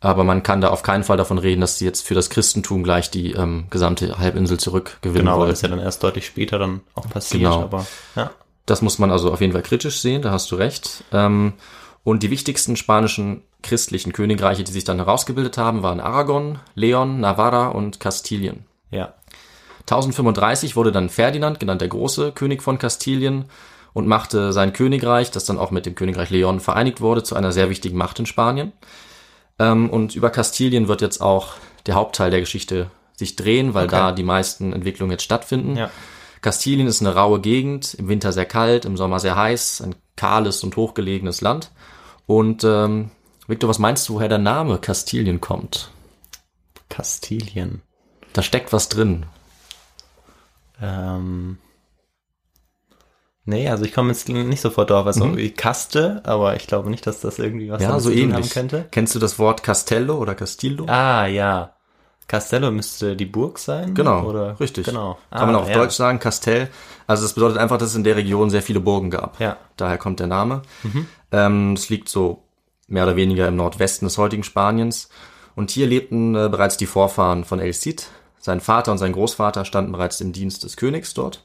Aber 0.00 0.22
man 0.24 0.42
kann 0.42 0.60
da 0.60 0.68
auf 0.68 0.82
keinen 0.82 1.02
Fall 1.04 1.16
davon 1.16 1.38
reden, 1.38 1.60
dass 1.62 1.78
sie 1.78 1.86
jetzt 1.86 2.06
für 2.06 2.14
das 2.14 2.28
Christentum 2.28 2.82
gleich 2.82 3.10
die 3.10 3.32
ähm, 3.32 3.66
gesamte 3.70 4.18
Halbinsel 4.18 4.58
zurückgewinnen 4.58 5.24
Genau, 5.24 5.32
weil 5.32 5.38
wollen. 5.40 5.50
das 5.50 5.62
ja 5.62 5.68
dann 5.68 5.78
erst 5.78 6.02
deutlich 6.02 6.26
später 6.26 6.58
dann 6.58 6.82
auch 6.94 7.08
passiert. 7.08 7.42
Genau. 7.42 7.62
Aber 7.62 7.86
ja. 8.14 8.30
Das 8.66 8.82
muss 8.82 8.98
man 8.98 9.10
also 9.10 9.32
auf 9.32 9.40
jeden 9.40 9.52
Fall 9.52 9.62
kritisch 9.62 10.00
sehen, 10.00 10.22
da 10.22 10.30
hast 10.30 10.50
du 10.50 10.56
recht. 10.56 11.04
Ähm, 11.12 11.54
und 12.04 12.22
die 12.22 12.30
wichtigsten 12.30 12.76
spanischen 12.76 13.42
christlichen 13.62 14.12
Königreiche, 14.12 14.62
die 14.62 14.72
sich 14.72 14.84
dann 14.84 14.98
herausgebildet 14.98 15.56
haben, 15.58 15.82
waren 15.82 16.00
Aragon, 16.00 16.58
Leon, 16.74 17.18
Navarra 17.20 17.68
und 17.68 17.98
Kastilien. 17.98 18.66
Ja. 18.90 19.14
1035 19.80 20.76
wurde 20.76 20.92
dann 20.92 21.08
Ferdinand, 21.08 21.60
genannt 21.60 21.80
der 21.80 21.88
Große, 21.88 22.32
König 22.32 22.62
von 22.62 22.78
Kastilien 22.78 23.46
und 23.92 24.06
machte 24.06 24.52
sein 24.52 24.72
Königreich, 24.72 25.30
das 25.30 25.44
dann 25.44 25.58
auch 25.58 25.70
mit 25.70 25.86
dem 25.86 25.94
Königreich 25.94 26.30
Leon 26.30 26.60
vereinigt 26.60 27.00
wurde, 27.00 27.22
zu 27.22 27.34
einer 27.36 27.52
sehr 27.52 27.70
wichtigen 27.70 27.96
Macht 27.96 28.18
in 28.18 28.26
Spanien. 28.26 28.72
Ähm, 29.58 29.88
und 29.90 30.14
über 30.16 30.30
Kastilien 30.30 30.88
wird 30.88 31.00
jetzt 31.00 31.20
auch 31.20 31.54
der 31.86 31.94
Hauptteil 31.94 32.30
der 32.30 32.40
Geschichte 32.40 32.90
sich 33.16 33.36
drehen, 33.36 33.74
weil 33.74 33.86
Okay. 33.86 33.96
da 33.96 34.12
die 34.12 34.22
meisten 34.24 34.72
Entwicklungen 34.72 35.12
jetzt 35.12 35.22
stattfinden. 35.22 35.76
Ja. 35.76 35.90
Kastilien 36.40 36.86
ist 36.86 37.00
eine 37.00 37.14
raue 37.14 37.40
Gegend, 37.40 37.94
im 37.94 38.08
Winter 38.08 38.32
sehr 38.32 38.44
kalt, 38.46 38.84
im 38.84 38.96
Sommer 38.96 39.20
sehr 39.20 39.36
heiß, 39.36 39.80
ein 39.82 39.94
kahles 40.16 40.62
und 40.64 40.76
hochgelegenes 40.76 41.40
Land. 41.40 41.70
Und 42.26 42.64
ähm, 42.64 43.10
Victor, 43.46 43.68
was 43.68 43.78
meinst 43.78 44.08
du, 44.08 44.14
woher 44.14 44.28
der 44.28 44.38
Name 44.38 44.78
Kastilien 44.78 45.40
kommt? 45.40 45.90
Kastilien. 46.88 47.82
Da 48.32 48.42
steckt 48.42 48.72
was 48.72 48.88
drin. 48.88 49.26
Ähm. 50.80 51.58
Nee, 53.46 53.68
also 53.68 53.84
ich 53.84 53.92
komme 53.92 54.08
jetzt 54.10 54.26
nicht 54.28 54.60
sofort 54.62 54.88
drauf, 54.88 55.06
also 55.06 55.22
irgendwie 55.24 55.50
Kaste, 55.50 56.22
aber 56.24 56.56
ich 56.56 56.66
glaube 56.66 56.88
nicht, 56.88 57.06
dass 57.06 57.20
das 57.20 57.38
irgendwie 57.38 57.70
was 57.70 57.82
Mhm. 57.82 57.88
Ja, 57.88 58.00
so 58.00 58.08
zu 58.08 58.14
tun 58.16 58.22
ähnlich. 58.30 58.36
haben 58.36 58.48
könnte. 58.50 58.88
Kennst 58.90 59.14
du 59.14 59.18
das 59.18 59.38
Wort 59.38 59.62
Castello 59.62 60.16
oder 60.16 60.34
Castillo? 60.34 60.86
Ah, 60.88 61.26
ja. 61.26 61.74
Castello 62.26 62.70
müsste 62.70 63.16
die 63.16 63.26
Burg 63.26 63.58
sein? 63.58 63.94
Genau, 63.94 64.24
Oder? 64.24 64.58
richtig. 64.58 64.86
Genau. 64.86 65.18
Kann 65.30 65.46
man 65.46 65.54
Ah, 65.54 65.58
auch 65.58 65.62
auf 65.62 65.68
ja. 65.68 65.74
Deutsch 65.74 65.94
sagen, 65.94 66.18
Castell. 66.18 66.68
Also 67.06 67.22
das 67.24 67.34
bedeutet 67.34 67.58
einfach, 67.58 67.76
dass 67.78 67.90
es 67.90 67.96
in 67.96 68.04
der 68.04 68.16
Region 68.16 68.48
sehr 68.50 68.62
viele 68.62 68.80
Burgen 68.80 69.10
gab. 69.10 69.38
Ja. 69.40 69.52
Mhm. 69.52 69.56
Daher 69.76 69.98
kommt 69.98 70.20
der 70.20 70.26
Name. 70.26 70.62
Ähm, 71.32 71.74
es 71.74 71.88
liegt 71.90 72.08
so 72.08 72.42
mehr 72.88 73.04
oder 73.04 73.16
weniger 73.16 73.46
im 73.48 73.56
Nordwesten 73.56 74.06
des 74.06 74.16
heutigen 74.18 74.42
Spaniens. 74.44 75.08
Und 75.54 75.70
hier 75.70 75.86
lebten 75.86 76.34
äh, 76.34 76.48
bereits 76.48 76.76
die 76.76 76.86
Vorfahren 76.86 77.44
von 77.44 77.60
El 77.60 77.72
Cid. 77.74 78.06
Sein 78.38 78.60
Vater 78.60 78.92
und 78.92 78.98
sein 78.98 79.12
Großvater 79.12 79.64
standen 79.64 79.92
bereits 79.92 80.20
im 80.20 80.32
Dienst 80.32 80.64
des 80.64 80.76
Königs 80.76 81.14
dort. 81.14 81.44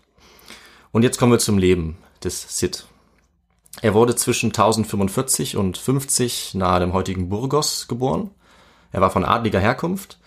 Und 0.91 1.03
jetzt 1.03 1.17
kommen 1.17 1.31
wir 1.31 1.39
zum 1.39 1.57
Leben 1.57 1.97
des 2.23 2.47
Cid. 2.57 2.85
Er 3.81 3.93
wurde 3.93 4.15
zwischen 4.15 4.47
1045 4.47 5.55
und 5.57 5.77
50 5.77 6.55
nahe 6.55 6.79
dem 6.79 6.93
heutigen 6.93 7.29
Burgos 7.29 7.87
geboren. 7.87 8.31
Er 8.91 9.01
war 9.01 9.11
von 9.11 9.23
adliger 9.23 9.59
Herkunft. 9.59 10.18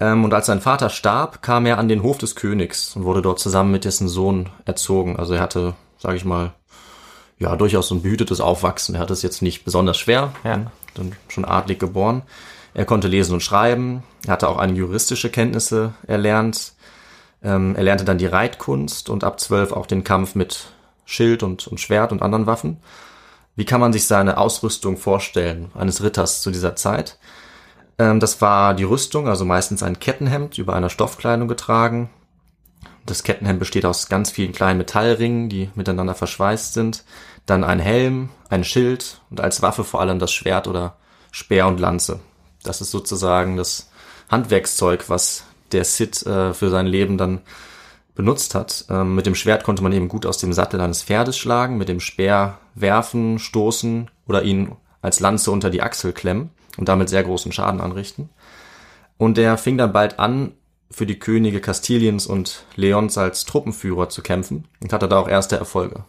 Ähm, 0.00 0.24
und 0.24 0.32
als 0.34 0.46
sein 0.46 0.60
Vater 0.60 0.88
starb, 0.88 1.42
kam 1.42 1.66
er 1.66 1.78
an 1.78 1.88
den 1.88 2.02
Hof 2.02 2.18
des 2.18 2.34
Königs 2.34 2.96
und 2.96 3.04
wurde 3.04 3.22
dort 3.22 3.38
zusammen 3.38 3.70
mit 3.70 3.84
dessen 3.84 4.08
Sohn 4.08 4.48
erzogen. 4.64 5.16
Also 5.16 5.34
er 5.34 5.40
hatte, 5.40 5.74
sage 5.98 6.16
ich 6.16 6.24
mal, 6.24 6.52
ja, 7.38 7.56
durchaus 7.56 7.88
so 7.88 7.94
ein 7.94 8.02
behütetes 8.02 8.40
Aufwachsen. 8.40 8.94
Er 8.94 9.00
hatte 9.00 9.12
es 9.12 9.22
jetzt 9.22 9.42
nicht 9.42 9.64
besonders 9.64 9.98
schwer, 9.98 10.32
Ja. 10.44 10.70
dann 10.94 11.12
schon 11.28 11.44
adlig 11.44 11.78
geboren. 11.78 12.22
Er 12.74 12.84
konnte 12.84 13.08
lesen 13.08 13.34
und 13.34 13.42
schreiben. 13.42 14.02
Er 14.26 14.32
hatte 14.32 14.48
auch 14.48 14.58
einige 14.58 14.80
juristische 14.80 15.30
Kenntnisse 15.30 15.94
erlernt. 16.06 16.72
Ähm, 17.42 17.74
er 17.76 17.82
lernte 17.82 18.04
dann 18.04 18.18
die 18.18 18.26
Reitkunst 18.26 19.08
und 19.08 19.24
ab 19.24 19.40
zwölf 19.40 19.72
auch 19.72 19.86
den 19.86 20.04
Kampf 20.04 20.34
mit 20.34 20.66
Schild 21.04 21.42
und, 21.42 21.66
und 21.66 21.80
Schwert 21.80 22.12
und 22.12 22.22
anderen 22.22 22.46
Waffen. 22.46 22.78
Wie 23.56 23.64
kann 23.64 23.80
man 23.80 23.92
sich 23.92 24.06
seine 24.06 24.38
Ausrüstung 24.38 24.96
vorstellen 24.96 25.70
eines 25.74 26.02
Ritters 26.02 26.42
zu 26.42 26.50
dieser 26.50 26.76
Zeit? 26.76 27.18
Ähm, 28.00 28.18
das 28.18 28.40
war 28.40 28.72
die 28.72 28.84
Rüstung, 28.84 29.28
also 29.28 29.44
meistens 29.44 29.82
ein 29.82 30.00
Kettenhemd 30.00 30.56
über 30.56 30.74
einer 30.74 30.88
Stoffkleidung 30.88 31.48
getragen. 31.48 32.08
Das 33.04 33.22
Kettenhemd 33.22 33.58
besteht 33.58 33.84
aus 33.84 34.08
ganz 34.08 34.30
vielen 34.30 34.52
kleinen 34.52 34.78
Metallringen, 34.78 35.50
die 35.50 35.68
miteinander 35.74 36.14
verschweißt 36.14 36.72
sind. 36.72 37.04
Dann 37.44 37.62
ein 37.62 37.78
Helm, 37.78 38.30
ein 38.48 38.64
Schild 38.64 39.20
und 39.28 39.42
als 39.42 39.60
Waffe 39.60 39.84
vor 39.84 40.00
allem 40.00 40.18
das 40.18 40.32
Schwert 40.32 40.66
oder 40.66 40.96
Speer 41.30 41.66
und 41.66 41.78
Lanze. 41.78 42.20
Das 42.62 42.80
ist 42.80 42.90
sozusagen 42.90 43.58
das 43.58 43.90
Handwerkszeug, 44.30 45.10
was 45.10 45.44
der 45.72 45.84
Cid 45.84 46.24
äh, 46.26 46.54
für 46.54 46.70
sein 46.70 46.86
Leben 46.86 47.18
dann 47.18 47.40
benutzt 48.14 48.54
hat. 48.54 48.86
Ähm, 48.88 49.14
mit 49.14 49.26
dem 49.26 49.34
Schwert 49.34 49.62
konnte 49.64 49.82
man 49.82 49.92
eben 49.92 50.08
gut 50.08 50.24
aus 50.24 50.38
dem 50.38 50.54
Sattel 50.54 50.80
eines 50.80 51.02
Pferdes 51.02 51.36
schlagen, 51.36 51.76
mit 51.76 51.88
dem 51.90 52.00
Speer 52.00 52.58
werfen, 52.74 53.38
stoßen 53.38 54.10
oder 54.26 54.42
ihn 54.42 54.72
als 55.02 55.20
Lanze 55.20 55.50
unter 55.50 55.68
die 55.68 55.82
Achsel 55.82 56.12
klemmen 56.14 56.50
und 56.80 56.88
damit 56.88 57.08
sehr 57.08 57.22
großen 57.22 57.52
Schaden 57.52 57.80
anrichten. 57.80 58.30
Und 59.18 59.38
er 59.38 59.56
fing 59.58 59.78
dann 59.78 59.92
bald 59.92 60.18
an, 60.18 60.52
für 60.90 61.06
die 61.06 61.20
Könige 61.20 61.60
Kastiliens 61.60 62.26
und 62.26 62.64
Leons 62.74 63.16
als 63.16 63.44
Truppenführer 63.44 64.08
zu 64.08 64.22
kämpfen 64.22 64.66
und 64.82 64.92
hatte 64.92 65.08
da 65.08 65.20
auch 65.20 65.28
erste 65.28 65.56
Erfolge. 65.56 66.04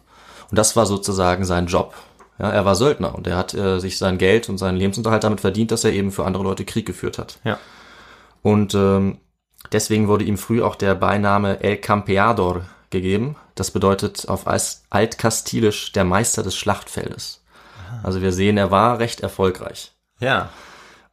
Und 0.50 0.58
das 0.58 0.74
war 0.74 0.86
sozusagen 0.86 1.44
sein 1.44 1.66
Job. 1.66 1.94
Ja, 2.38 2.50
er 2.50 2.64
war 2.64 2.74
Söldner 2.74 3.14
und 3.14 3.28
er 3.28 3.36
hat 3.36 3.54
äh, 3.54 3.78
sich 3.78 3.98
sein 3.98 4.18
Geld 4.18 4.48
und 4.48 4.58
seinen 4.58 4.78
Lebensunterhalt 4.78 5.22
damit 5.22 5.40
verdient, 5.40 5.70
dass 5.70 5.84
er 5.84 5.92
eben 5.92 6.10
für 6.10 6.24
andere 6.24 6.42
Leute 6.42 6.64
Krieg 6.64 6.86
geführt 6.86 7.18
hat. 7.18 7.38
Ja. 7.44 7.58
Und 8.42 8.74
ähm, 8.74 9.18
deswegen 9.70 10.08
wurde 10.08 10.24
ihm 10.24 10.38
früh 10.38 10.62
auch 10.62 10.74
der 10.74 10.96
Beiname 10.96 11.60
El 11.60 11.76
Campeador 11.76 12.64
gegeben. 12.90 13.36
Das 13.54 13.70
bedeutet 13.70 14.28
auf 14.28 14.46
Altkastilisch 14.90 15.92
der 15.92 16.04
Meister 16.04 16.42
des 16.42 16.56
Schlachtfeldes. 16.56 17.44
Also 18.02 18.22
wir 18.22 18.32
sehen, 18.32 18.56
er 18.56 18.70
war 18.70 18.98
recht 18.98 19.20
erfolgreich. 19.20 19.92
Ja. 20.22 20.50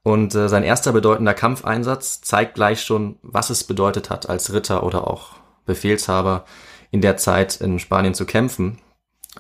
Und 0.04 0.34
äh, 0.36 0.48
sein 0.48 0.63
erster 0.63 0.94
bedeutender 0.94 1.34
Kampfeinsatz 1.34 2.22
zeigt 2.22 2.56
gleich 2.56 2.82
schon, 2.82 3.18
was 3.22 3.50
es 3.50 3.66
bedeutet 3.66 4.10
hat, 4.10 4.30
als 4.30 4.54
Ritter 4.54 4.84
oder 4.84 5.08
auch 5.08 5.32
Befehlshaber 5.66 6.46
in 6.92 7.01
der 7.01 7.18
Zeit 7.18 7.60
in 7.60 7.80
Spanien 7.80 8.13
zu 8.13 8.25
kämpfen. 8.25 8.80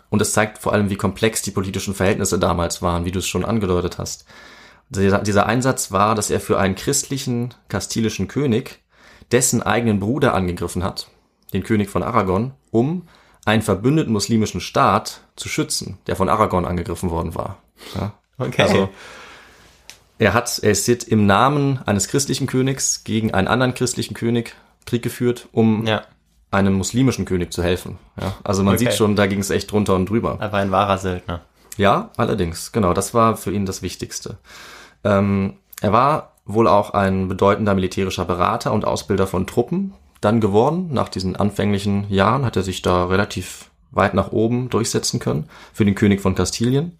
Und 0.09 0.21
es 0.21 0.33
zeigt 0.33 0.57
vor 0.57 0.73
allem, 0.73 0.89
wie 0.89 0.95
komplex 0.95 1.41
die 1.41 1.51
politischen 1.51 1.95
Verhältnisse 1.95 2.39
damals 2.39 2.81
waren, 2.81 3.05
wie 3.05 3.11
du 3.11 3.19
es 3.19 3.27
schon 3.27 3.45
angedeutet 3.45 3.97
hast. 3.97 4.25
Dieser, 4.89 5.19
dieser 5.19 5.45
Einsatz 5.45 5.91
war, 5.91 6.15
dass 6.15 6.29
er 6.29 6.39
für 6.39 6.59
einen 6.59 6.75
christlichen 6.75 7.53
kastilischen 7.67 8.27
König 8.27 8.83
dessen 9.31 9.61
eigenen 9.61 9.99
Bruder 9.99 10.33
angegriffen 10.33 10.83
hat, 10.83 11.09
den 11.53 11.63
König 11.63 11.89
von 11.89 12.01
Aragon, 12.01 12.53
um 12.71 13.07
einen 13.45 13.61
verbündeten 13.61 14.11
muslimischen 14.11 14.61
Staat 14.61 15.21
zu 15.35 15.47
schützen, 15.47 15.99
der 16.07 16.15
von 16.15 16.29
Aragon 16.29 16.65
angegriffen 16.65 17.11
worden 17.11 17.35
war. 17.35 17.57
Ja? 17.95 18.13
Okay. 18.39 18.61
Also 18.63 18.89
er 20.19 20.33
hat 20.33 20.59
El 20.61 20.75
Cid 20.75 21.03
im 21.05 21.25
Namen 21.25 21.79
eines 21.85 22.07
christlichen 22.07 22.45
Königs 22.45 23.03
gegen 23.03 23.33
einen 23.33 23.47
anderen 23.47 23.73
christlichen 23.73 24.13
König 24.13 24.55
Krieg 24.85 25.01
geführt, 25.01 25.47
um 25.51 25.85
ja. 25.87 26.03
einem 26.51 26.73
muslimischen 26.73 27.25
König 27.25 27.53
zu 27.53 27.63
helfen. 27.63 27.97
Ja, 28.19 28.35
also 28.43 28.63
man 28.63 28.75
Okay. 28.75 28.85
sieht 28.85 28.93
schon, 28.95 29.15
da 29.15 29.27
ging 29.27 29.39
es 29.39 29.49
echt 29.49 29.71
drunter 29.71 29.95
und 29.95 30.09
drüber. 30.09 30.37
Er 30.39 30.51
war 30.51 30.59
ein 30.59 30.71
wahrer 30.71 30.97
Söldner. 30.97 31.41
Ja, 31.77 32.11
allerdings, 32.17 32.71
genau, 32.71 32.93
das 32.93 33.13
war 33.13 33.37
für 33.37 33.51
ihn 33.51 33.65
das 33.65 33.81
Wichtigste. 33.81 34.37
Ähm, 35.03 35.53
er 35.81 35.93
war 35.93 36.33
wohl 36.45 36.67
auch 36.67 36.93
ein 36.93 37.27
bedeutender 37.29 37.73
militärischer 37.73 38.25
Berater 38.25 38.73
und 38.73 38.83
Ausbilder 38.83 39.27
von 39.27 39.47
Truppen 39.47 39.93
dann 40.19 40.41
geworden. 40.41 40.89
Nach 40.91 41.07
diesen 41.07 41.37
anfänglichen 41.37 42.09
Jahren 42.09 42.43
hat 42.43 42.57
er 42.57 42.63
sich 42.63 42.81
da 42.81 43.05
relativ 43.05 43.69
weit 43.91 44.13
nach 44.13 44.31
oben 44.31 44.69
durchsetzen 44.69 45.19
können 45.19 45.47
für 45.71 45.85
den 45.85 45.95
König 45.95 46.19
von 46.19 46.35
Kastilien. 46.35 46.97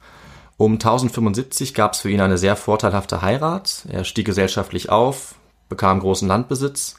Um 0.59 0.73
1075 0.73 1.73
gab 1.73 1.93
es 1.93 2.01
für 2.01 2.11
ihn 2.11 2.19
eine 2.19 2.37
sehr 2.37 2.57
vorteilhafte 2.57 3.21
Heirat. 3.21 3.85
Er 3.87 4.03
stieg 4.03 4.25
gesellschaftlich 4.25 4.89
auf, 4.89 5.35
bekam 5.69 6.01
großen 6.01 6.27
Landbesitz 6.27 6.97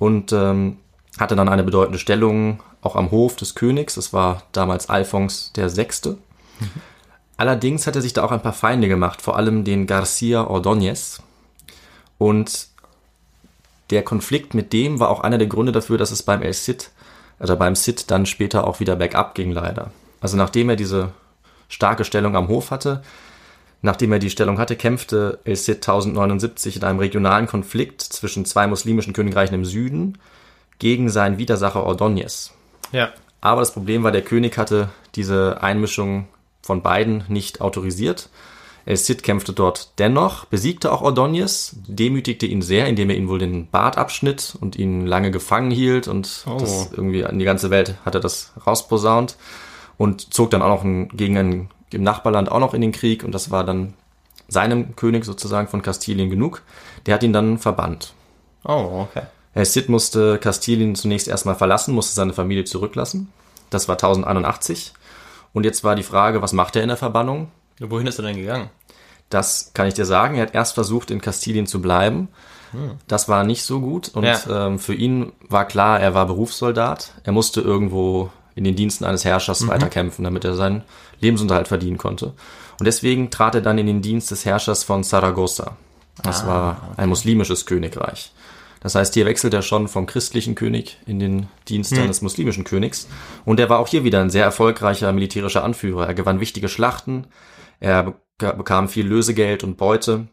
und 0.00 0.32
ähm, 0.32 0.76
hatte 1.16 1.36
dann 1.36 1.48
eine 1.48 1.62
bedeutende 1.62 2.00
Stellung 2.00 2.64
auch 2.82 2.96
am 2.96 3.12
Hof 3.12 3.36
des 3.36 3.54
Königs. 3.54 3.94
Das 3.94 4.12
war 4.12 4.42
damals 4.50 4.90
Alphons 4.90 5.52
der 5.54 5.68
Sechste. 5.70 6.18
Allerdings 7.36 7.86
hat 7.86 7.94
er 7.94 8.02
sich 8.02 8.12
da 8.12 8.24
auch 8.24 8.32
ein 8.32 8.42
paar 8.42 8.52
Feinde 8.52 8.88
gemacht, 8.88 9.22
vor 9.22 9.36
allem 9.36 9.62
den 9.62 9.86
Garcia 9.86 10.42
Ordóñez. 10.42 11.20
Und 12.18 12.66
der 13.90 14.02
Konflikt 14.02 14.52
mit 14.52 14.72
dem 14.72 14.98
war 14.98 15.10
auch 15.10 15.20
einer 15.20 15.38
der 15.38 15.46
Gründe 15.46 15.70
dafür, 15.70 15.96
dass 15.96 16.10
es 16.10 16.24
beim 16.24 16.42
El 16.42 16.54
Cid, 16.54 16.90
also 17.38 17.54
beim 17.54 17.76
Cid 17.76 18.10
dann 18.10 18.26
später 18.26 18.66
auch 18.66 18.80
wieder 18.80 18.96
bergab 18.96 19.36
ging 19.36 19.52
leider. 19.52 19.92
Also 20.20 20.36
nachdem 20.36 20.70
er 20.70 20.76
diese 20.76 21.12
starke 21.70 22.04
Stellung 22.04 22.36
am 22.36 22.48
Hof 22.48 22.70
hatte, 22.70 23.02
nachdem 23.80 24.12
er 24.12 24.18
die 24.18 24.28
Stellung 24.28 24.58
hatte, 24.58 24.76
kämpfte 24.76 25.38
El 25.44 25.56
Cid 25.56 25.76
1079 25.76 26.76
in 26.76 26.84
einem 26.84 26.98
regionalen 26.98 27.46
Konflikt 27.46 28.02
zwischen 28.02 28.44
zwei 28.44 28.66
muslimischen 28.66 29.14
Königreichen 29.14 29.54
im 29.54 29.64
Süden 29.64 30.18
gegen 30.78 31.08
seinen 31.08 31.38
Widersacher 31.38 31.86
Ordóñez. 31.86 32.50
Ja. 32.92 33.08
Aber 33.40 33.60
das 33.60 33.72
Problem 33.72 34.02
war, 34.02 34.12
der 34.12 34.20
König 34.22 34.58
hatte 34.58 34.90
diese 35.14 35.62
Einmischung 35.62 36.28
von 36.60 36.82
beiden 36.82 37.24
nicht 37.28 37.62
autorisiert. 37.62 38.28
El 38.86 38.96
Cid 38.96 39.22
kämpfte 39.22 39.52
dort 39.52 39.92
dennoch, 39.98 40.46
besiegte 40.46 40.90
auch 40.90 41.02
Ordóñez, 41.02 41.74
demütigte 41.86 42.46
ihn 42.46 42.62
sehr, 42.62 42.86
indem 42.86 43.10
er 43.10 43.16
ihn 43.16 43.28
wohl 43.28 43.38
den 43.38 43.68
Bart 43.68 43.96
abschnitt 43.96 44.56
und 44.60 44.76
ihn 44.76 45.06
lange 45.06 45.30
gefangen 45.30 45.70
hielt 45.70 46.08
und 46.08 46.44
Oh. 46.46 46.58
das 46.58 46.90
irgendwie 46.92 47.24
an 47.24 47.38
die 47.38 47.44
ganze 47.44 47.70
Welt 47.70 47.94
hat 48.04 48.14
er 48.14 48.20
das 48.20 48.52
rausposaunt 48.66 49.36
und 50.00 50.32
zog 50.32 50.48
dann 50.50 50.62
auch 50.62 50.68
noch 50.70 50.82
ein, 50.82 51.08
gegen 51.10 51.36
einen, 51.36 51.68
im 51.92 52.02
Nachbarland 52.02 52.50
auch 52.50 52.58
noch 52.58 52.72
in 52.72 52.80
den 52.80 52.90
Krieg 52.90 53.22
und 53.22 53.32
das 53.34 53.50
war 53.50 53.64
dann 53.64 53.92
seinem 54.48 54.96
König 54.96 55.26
sozusagen 55.26 55.68
von 55.68 55.82
Kastilien 55.82 56.30
genug. 56.30 56.62
Der 57.04 57.12
hat 57.14 57.22
ihn 57.22 57.34
dann 57.34 57.58
verbannt. 57.58 58.14
Oh, 58.64 59.06
okay. 59.10 59.24
El 59.52 59.66
Cid 59.66 59.90
musste 59.90 60.38
Kastilien 60.38 60.94
zunächst 60.94 61.28
erstmal 61.28 61.54
verlassen, 61.54 61.94
musste 61.94 62.14
seine 62.14 62.32
Familie 62.32 62.64
zurücklassen. 62.64 63.28
Das 63.68 63.88
war 63.88 63.96
1081. 63.96 64.94
Und 65.52 65.64
jetzt 65.64 65.84
war 65.84 65.96
die 65.96 66.02
Frage, 66.02 66.40
was 66.40 66.54
macht 66.54 66.76
er 66.76 66.82
in 66.82 66.88
der 66.88 66.96
Verbannung? 66.96 67.48
Wohin 67.78 68.06
ist 68.06 68.18
er 68.18 68.24
denn 68.24 68.36
gegangen? 68.36 68.70
Das 69.28 69.72
kann 69.74 69.86
ich 69.86 69.94
dir 69.94 70.06
sagen. 70.06 70.36
Er 70.36 70.42
hat 70.46 70.54
erst 70.54 70.72
versucht, 70.74 71.10
in 71.10 71.20
Kastilien 71.20 71.66
zu 71.66 71.82
bleiben. 71.82 72.28
Das 73.06 73.28
war 73.28 73.44
nicht 73.44 73.64
so 73.64 73.80
gut. 73.80 74.08
Und 74.14 74.24
Ja. 74.24 74.66
ähm, 74.66 74.78
für 74.78 74.94
ihn 74.94 75.32
war 75.48 75.66
klar, 75.66 76.00
er 76.00 76.14
war 76.14 76.24
Berufssoldat. 76.26 77.12
Er 77.24 77.32
musste 77.32 77.60
irgendwo 77.60 78.30
in 78.54 78.64
den 78.64 78.76
Diensten 78.76 79.04
eines 79.04 79.24
Herrschers 79.24 79.66
weiterkämpfen, 79.68 80.24
damit 80.24 80.44
er 80.44 80.54
seinen 80.54 80.82
Lebensunterhalt 81.20 81.68
verdienen 81.68 81.98
konnte. 81.98 82.34
Und 82.78 82.86
deswegen 82.86 83.30
trat 83.30 83.54
er 83.54 83.60
dann 83.60 83.78
in 83.78 83.86
den 83.86 84.02
Dienst 84.02 84.30
des 84.30 84.44
Herrschers 84.44 84.84
von 84.84 85.02
Saragossa. 85.02 85.76
Das 86.22 86.46
war 86.46 86.94
ein 86.96 87.08
muslimisches 87.08 87.66
Königreich. 87.66 88.32
Das 88.82 88.94
heißt, 88.94 89.12
hier 89.12 89.26
wechselt 89.26 89.52
er 89.52 89.60
schon 89.60 89.88
vom 89.88 90.06
christlichen 90.06 90.54
König 90.54 90.98
in 91.06 91.18
den 91.18 91.48
Dienst 91.68 91.92
eines 91.96 92.22
muslimischen 92.22 92.64
Königs. 92.64 93.08
Und 93.44 93.60
er 93.60 93.68
war 93.68 93.78
auch 93.78 93.88
hier 93.88 94.04
wieder 94.04 94.20
ein 94.22 94.30
sehr 94.30 94.44
erfolgreicher 94.44 95.12
militärischer 95.12 95.62
Anführer. 95.64 96.06
Er 96.06 96.14
gewann 96.14 96.40
wichtige 96.40 96.68
Schlachten, 96.68 97.26
er 97.78 98.14
beka- 98.38 98.54
bekam 98.56 98.88
viel 98.88 99.06
Lösegeld 99.06 99.64
und 99.64 99.76
Beute 99.76 100.28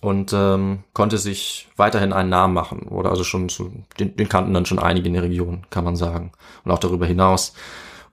und 0.00 0.32
ähm, 0.32 0.84
konnte 0.94 1.18
sich 1.18 1.68
weiterhin 1.76 2.12
einen 2.12 2.30
Namen 2.30 2.54
machen. 2.54 2.88
Oder 2.88 3.10
also 3.10 3.24
schon 3.24 3.48
zu, 3.48 3.72
den, 3.98 4.16
den 4.16 4.28
kannten 4.28 4.54
dann 4.54 4.66
schon 4.66 4.78
einige 4.78 5.08
in 5.08 5.14
der 5.14 5.22
Region, 5.22 5.66
kann 5.70 5.84
man 5.84 5.96
sagen. 5.96 6.32
Und 6.64 6.70
auch 6.70 6.78
darüber 6.78 7.06
hinaus. 7.06 7.52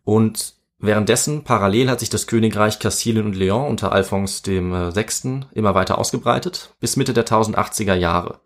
Und 0.03 0.55
währenddessen, 0.79 1.43
parallel 1.43 1.89
hat 1.89 1.99
sich 1.99 2.09
das 2.09 2.27
Königreich 2.27 2.79
Kastilien 2.79 3.25
und 3.25 3.35
Leon 3.35 3.67
unter 3.67 3.91
Alphons 3.91 4.41
dem 4.41 4.73
äh, 4.73 4.91
Sechsten 4.91 5.45
immer 5.53 5.75
weiter 5.75 5.97
ausgebreitet, 5.97 6.75
bis 6.79 6.97
Mitte 6.97 7.13
der 7.13 7.25
1080er 7.25 7.95
Jahre. 7.95 8.39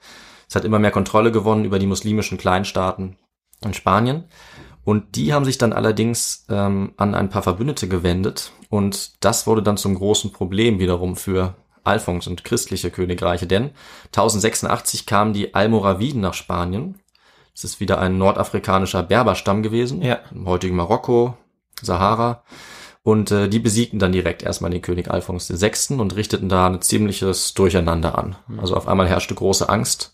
Es 0.48 0.56
hat 0.56 0.66
immer 0.66 0.80
mehr 0.80 0.92
Kontrolle 0.92 1.32
gewonnen 1.32 1.66
über 1.66 1.80
die 1.80 1.88
muslimischen 1.88 2.38
Kleinstaaten 2.38 3.18
in 3.64 3.74
Spanien. 3.74 4.26
Und 4.86 5.16
die 5.16 5.34
haben 5.34 5.46
sich 5.46 5.58
dann 5.58 5.72
allerdings 5.72 6.46
ähm, 6.50 6.94
an 6.98 7.16
ein 7.16 7.30
paar 7.30 7.42
Verbündete 7.42 7.88
gewendet. 7.88 8.52
Und 8.70 9.24
das 9.24 9.48
wurde 9.48 9.64
dann 9.64 9.78
zum 9.78 9.96
großen 9.96 10.34
Problem 10.34 10.80
wiederum 10.80 11.16
für 11.16 11.56
Alphons 11.84 12.28
und 12.28 12.44
christliche 12.44 12.92
Königreiche. 12.92 13.48
Denn 13.48 13.72
1086 14.08 15.06
kamen 15.06 15.34
die 15.34 15.54
Almoraviden 15.54 16.22
nach 16.22 16.34
Spanien. 16.34 17.00
Das 17.54 17.64
ist 17.64 17.80
wieder 17.80 18.00
ein 18.00 18.18
nordafrikanischer 18.18 19.04
Berberstamm 19.04 19.64
gewesen. 19.64 20.02
Ja. 20.02 20.20
Im 20.32 20.48
heutigen 20.48 20.76
Marokko, 20.76 21.38
Sahara. 21.82 22.44
Und 23.04 23.32
äh, 23.32 23.50
die 23.50 23.60
besiegten 23.60 24.00
dann 24.00 24.14
direkt 24.14 24.44
erstmal 24.44 24.72
den 24.72 24.82
König 24.82 25.12
Alphons 25.12 25.50
VI. 25.50 25.96
und 25.96 26.16
richteten 26.16 26.48
da 26.48 26.68
ein 26.68 26.82
ziemliches 26.82 27.54
Durcheinander 27.54 28.18
an. 28.18 28.38
Also 28.58 28.76
auf 28.76 28.88
einmal 28.88 29.08
herrschte 29.08 29.36
große 29.36 29.68
Angst 29.68 30.14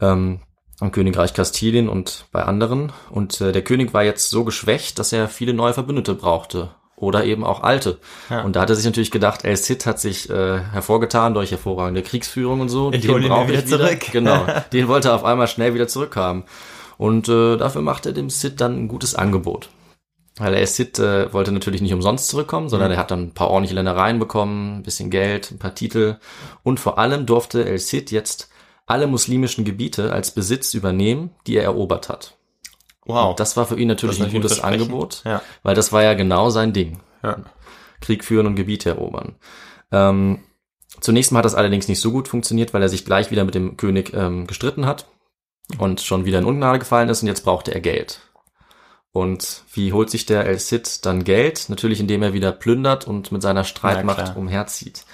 ähm, 0.00 0.40
am 0.80 0.92
Königreich 0.92 1.34
Kastilien 1.34 1.88
und 1.88 2.26
bei 2.30 2.44
anderen. 2.44 2.92
Und 3.10 3.40
äh, 3.40 3.50
der 3.50 3.62
König 3.62 3.92
war 3.94 4.04
jetzt 4.04 4.30
so 4.30 4.44
geschwächt, 4.44 4.98
dass 4.98 5.12
er 5.12 5.28
viele 5.28 5.54
neue 5.54 5.74
Verbündete 5.74 6.14
brauchte. 6.14 6.70
Oder 6.96 7.24
eben 7.24 7.44
auch 7.44 7.62
alte. 7.62 7.98
Ja. 8.30 8.42
Und 8.42 8.54
da 8.56 8.60
hat 8.60 8.70
er 8.70 8.76
sich 8.76 8.84
natürlich 8.84 9.10
gedacht, 9.10 9.44
El 9.44 9.56
Cid 9.56 9.84
hat 9.84 9.98
sich 9.98 10.30
äh, 10.30 10.60
hervorgetan 10.60 11.34
durch 11.34 11.50
hervorragende 11.50 12.02
Kriegsführung 12.02 12.60
und 12.60 12.68
so. 12.68 12.92
Ich 12.92 13.02
Den 13.02 13.10
hol 13.10 13.22
ihn 13.22 13.28
brauche 13.28 13.48
wieder 13.48 13.58
ich 13.58 13.66
wieder. 13.66 13.78
zurück. 13.78 14.00
Genau. 14.12 14.46
Den 14.72 14.86
wollte 14.88 15.08
er 15.08 15.14
auf 15.16 15.24
einmal 15.24 15.48
schnell 15.48 15.74
wieder 15.74 15.88
zurückhaben. 15.88 16.44
Und 16.96 17.28
äh, 17.28 17.56
dafür 17.56 17.82
macht 17.82 18.06
er 18.06 18.12
dem 18.12 18.30
Cid 18.30 18.60
dann 18.60 18.78
ein 18.84 18.88
gutes 18.88 19.16
Angebot. 19.16 19.70
Weil 20.36 20.54
El 20.54 20.66
Cid 20.66 20.98
äh, 20.98 21.32
wollte 21.32 21.52
natürlich 21.52 21.80
nicht 21.80 21.94
umsonst 21.94 22.28
zurückkommen, 22.28 22.68
sondern 22.68 22.90
er 22.90 22.96
hat 22.98 23.10
dann 23.10 23.22
ein 23.24 23.34
paar 23.34 23.50
ordentliche 23.50 23.74
Ländereien 23.74 24.18
bekommen, 24.18 24.78
ein 24.78 24.82
bisschen 24.82 25.10
Geld, 25.10 25.50
ein 25.50 25.58
paar 25.58 25.74
Titel. 25.74 26.18
Und 26.62 26.80
vor 26.80 26.98
allem 26.98 27.26
durfte 27.26 27.64
El 27.64 27.78
Cid 27.78 28.10
jetzt 28.12 28.48
alle 28.86 29.06
muslimischen 29.06 29.64
Gebiete 29.64 30.12
als 30.12 30.32
Besitz 30.32 30.74
übernehmen, 30.74 31.30
die 31.46 31.56
er 31.56 31.64
erobert 31.64 32.08
hat. 32.08 32.36
Wow. 33.06 33.30
Und 33.30 33.40
das 33.40 33.56
war 33.56 33.66
für 33.66 33.78
ihn 33.78 33.88
natürlich 33.88 34.22
ein 34.22 34.32
gutes. 34.32 34.60
Angebot, 34.60 35.22
Ja. 35.24 35.42
weil 35.62 35.74
das 35.74 35.92
war 35.92 36.02
ja 36.02 36.14
genau 36.14 36.50
sein 36.50 36.72
Ding. 36.72 37.00
Ja. 37.22 37.38
Krieg 38.00 38.24
führen 38.24 38.46
und 38.46 38.54
Gebiete 38.54 38.90
erobern. 38.90 39.36
Ähm, 39.92 40.40
zunächst 41.00 41.32
mal 41.32 41.38
hat 41.38 41.44
das 41.44 41.54
allerdings 41.54 41.88
nicht 41.88 42.00
so 42.00 42.10
gut 42.12 42.28
funktioniert, 42.28 42.74
weil 42.74 42.82
er 42.82 42.88
sich 42.88 43.04
gleich 43.04 43.30
wieder 43.30 43.44
mit 43.44 43.54
dem 43.54 43.76
König 43.76 44.12
ähm, 44.14 44.46
gestritten 44.46 44.86
hat 44.86 45.06
und 45.78 46.00
schon 46.00 46.24
wieder 46.24 46.38
in 46.38 46.44
Ungnade 46.44 46.78
gefallen 46.78 47.08
ist 47.08 47.22
und 47.22 47.28
jetzt 47.28 47.44
brauchte 47.44 47.74
er 47.74 47.80
Geld. 47.80 48.20
Und 49.12 49.62
wie 49.72 49.92
holt 49.92 50.10
sich 50.10 50.26
der 50.26 50.44
El 50.44 50.58
Cid 50.58 51.06
dann 51.06 51.22
Geld? 51.24 51.66
Natürlich, 51.68 52.00
indem 52.00 52.22
er 52.22 52.32
wieder 52.32 52.50
plündert 52.52 53.06
und 53.06 53.30
mit 53.30 53.42
seiner 53.42 53.62
Streitmacht 53.64 54.36
umherzieht. 54.36 55.04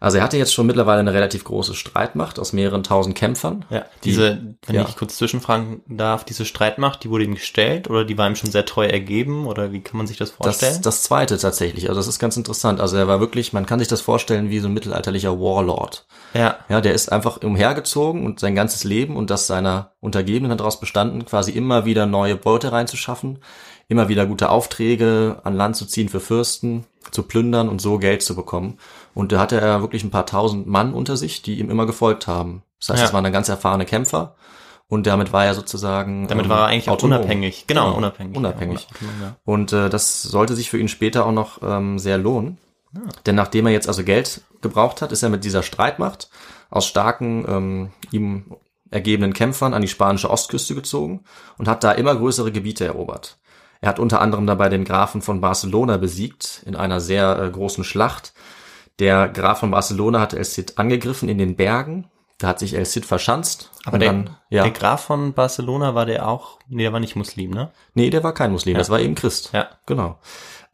Also 0.00 0.16
er 0.16 0.24
hatte 0.24 0.38
jetzt 0.38 0.54
schon 0.54 0.66
mittlerweile 0.66 1.00
eine 1.00 1.12
relativ 1.12 1.44
große 1.44 1.74
Streitmacht 1.74 2.38
aus 2.38 2.54
mehreren 2.54 2.82
tausend 2.82 3.14
Kämpfern. 3.14 3.66
Ja, 3.68 3.84
diese, 4.02 4.56
wenn 4.64 4.74
ja. 4.74 4.86
ich 4.88 4.96
kurz 4.96 5.18
zwischenfragen 5.18 5.82
darf, 5.88 6.24
diese 6.24 6.46
Streitmacht, 6.46 7.04
die 7.04 7.10
wurde 7.10 7.24
ihm 7.24 7.34
gestellt 7.34 7.90
oder 7.90 8.06
die 8.06 8.16
war 8.16 8.26
ihm 8.26 8.34
schon 8.34 8.50
sehr 8.50 8.64
treu 8.64 8.86
ergeben 8.86 9.46
oder 9.46 9.72
wie 9.72 9.82
kann 9.82 9.98
man 9.98 10.06
sich 10.06 10.16
das 10.16 10.30
vorstellen? 10.30 10.72
Das, 10.72 10.80
das 10.80 11.02
zweite 11.02 11.36
tatsächlich. 11.36 11.90
Also 11.90 12.00
das 12.00 12.08
ist 12.08 12.18
ganz 12.18 12.38
interessant. 12.38 12.80
Also 12.80 12.96
er 12.96 13.08
war 13.08 13.20
wirklich, 13.20 13.52
man 13.52 13.66
kann 13.66 13.78
sich 13.78 13.88
das 13.88 14.00
vorstellen 14.00 14.48
wie 14.48 14.60
so 14.60 14.68
ein 14.68 14.74
mittelalterlicher 14.74 15.38
Warlord. 15.38 16.06
ja, 16.32 16.56
Ja, 16.70 16.80
der 16.80 16.94
ist 16.94 17.12
einfach 17.12 17.42
umhergezogen 17.42 18.24
und 18.24 18.40
sein 18.40 18.54
ganzes 18.54 18.84
Leben 18.84 19.16
und 19.16 19.28
das 19.28 19.46
seiner 19.46 19.92
Untergebenen 20.00 20.50
hat 20.50 20.60
daraus 20.60 20.80
bestanden, 20.80 21.26
quasi 21.26 21.52
immer 21.52 21.84
wieder 21.84 22.06
neue 22.06 22.36
Beute 22.36 22.72
reinzuschaffen, 22.72 23.40
immer 23.88 24.08
wieder 24.08 24.24
gute 24.24 24.48
Aufträge 24.48 25.40
an 25.44 25.54
Land 25.54 25.76
zu 25.76 25.84
ziehen 25.84 26.08
für 26.08 26.20
Fürsten, 26.20 26.86
zu 27.10 27.22
plündern 27.24 27.68
und 27.68 27.80
so 27.80 27.98
Geld 27.98 28.22
zu 28.22 28.34
bekommen. 28.34 28.78
Und 29.14 29.32
da 29.32 29.40
hatte 29.40 29.60
er 29.60 29.80
wirklich 29.82 30.04
ein 30.04 30.10
paar 30.10 30.26
tausend 30.26 30.66
Mann 30.66 30.94
unter 30.94 31.16
sich, 31.16 31.42
die 31.42 31.58
ihm 31.58 31.70
immer 31.70 31.86
gefolgt 31.86 32.26
haben. 32.26 32.62
Das 32.78 32.90
heißt, 32.90 32.98
Ja. 33.00 33.04
das 33.06 33.12
waren 33.12 33.24
dann 33.24 33.32
ganz 33.32 33.48
erfahrene 33.48 33.84
Kämpfer 33.84 34.36
und 34.88 35.06
damit 35.06 35.32
war 35.32 35.44
er 35.44 35.54
sozusagen 35.54 36.26
damit 36.28 36.46
ähm, 36.46 36.50
war 36.50 36.60
er 36.60 36.66
eigentlich 36.66 36.88
auch 36.88 36.94
autonom. 36.94 37.18
unabhängig. 37.18 37.66
Genau, 37.66 37.92
unabhängig. 37.94 38.36
Unabhängig. 38.36 38.86
Ja, 39.00 39.26
ja. 39.26 39.36
Und 39.44 39.72
äh, 39.72 39.88
das 39.90 40.22
sollte 40.22 40.54
sich 40.54 40.70
für 40.70 40.78
ihn 40.78 40.88
später 40.88 41.26
auch 41.26 41.32
noch 41.32 41.60
ähm, 41.62 41.98
sehr 41.98 42.18
lohnen. 42.18 42.58
Denn 43.24 43.36
nachdem 43.36 43.66
er 43.66 43.72
jetzt 43.72 43.86
also 43.86 44.02
Geld 44.02 44.40
gebraucht 44.62 45.00
hat, 45.00 45.12
ist 45.12 45.22
er 45.22 45.28
mit 45.28 45.44
dieser 45.44 45.62
Streitmacht 45.62 46.28
aus 46.70 46.86
starken, 46.86 47.44
ähm, 47.48 47.90
ihm 48.10 48.56
ergebenen 48.90 49.32
Kämpfern 49.32 49.74
an 49.74 49.82
die 49.82 49.88
spanische 49.88 50.28
Ostküste 50.30 50.74
gezogen 50.74 51.22
und 51.56 51.68
hat 51.68 51.84
da 51.84 51.92
immer 51.92 52.16
größere 52.16 52.50
Gebiete 52.50 52.84
erobert. 52.84 53.38
Er 53.80 53.90
hat 53.90 54.00
unter 54.00 54.20
anderem 54.20 54.46
dabei 54.46 54.68
den 54.68 54.84
Grafen 54.84 55.22
von 55.22 55.40
Barcelona 55.40 55.98
besiegt 55.98 56.62
in 56.66 56.74
einer 56.74 57.00
sehr 57.00 57.38
äh, 57.40 57.48
großen 57.50 57.84
Schlacht. 57.84 58.32
Der 59.00 59.28
Graf 59.28 59.60
von 59.60 59.70
Barcelona 59.70 60.20
hat 60.20 60.34
El 60.34 60.44
Cid 60.44 60.78
angegriffen 60.78 61.28
in 61.28 61.38
den 61.38 61.56
Bergen. 61.56 62.08
Da 62.38 62.48
hat 62.48 62.58
sich 62.58 62.74
El 62.74 62.86
Cid 62.86 63.04
verschanzt. 63.04 63.70
Aber 63.84 63.98
der, 63.98 64.12
dann, 64.12 64.36
ja, 64.50 64.62
der 64.62 64.72
Graf 64.72 65.04
von 65.04 65.32
Barcelona 65.32 65.94
war 65.94 66.06
der 66.06 66.28
auch, 66.28 66.58
nee, 66.68 66.82
der 66.82 66.92
war 66.92 67.00
nicht 67.00 67.16
Muslim, 67.16 67.50
ne? 67.50 67.70
nee, 67.94 68.10
der 68.10 68.22
war 68.22 68.32
kein 68.34 68.52
Muslim, 68.52 68.74
Ja. 68.74 68.78
das 68.78 68.90
war 68.90 69.00
eben 69.00 69.14
Christ. 69.14 69.50
Ja. 69.52 69.68
Genau. 69.86 70.18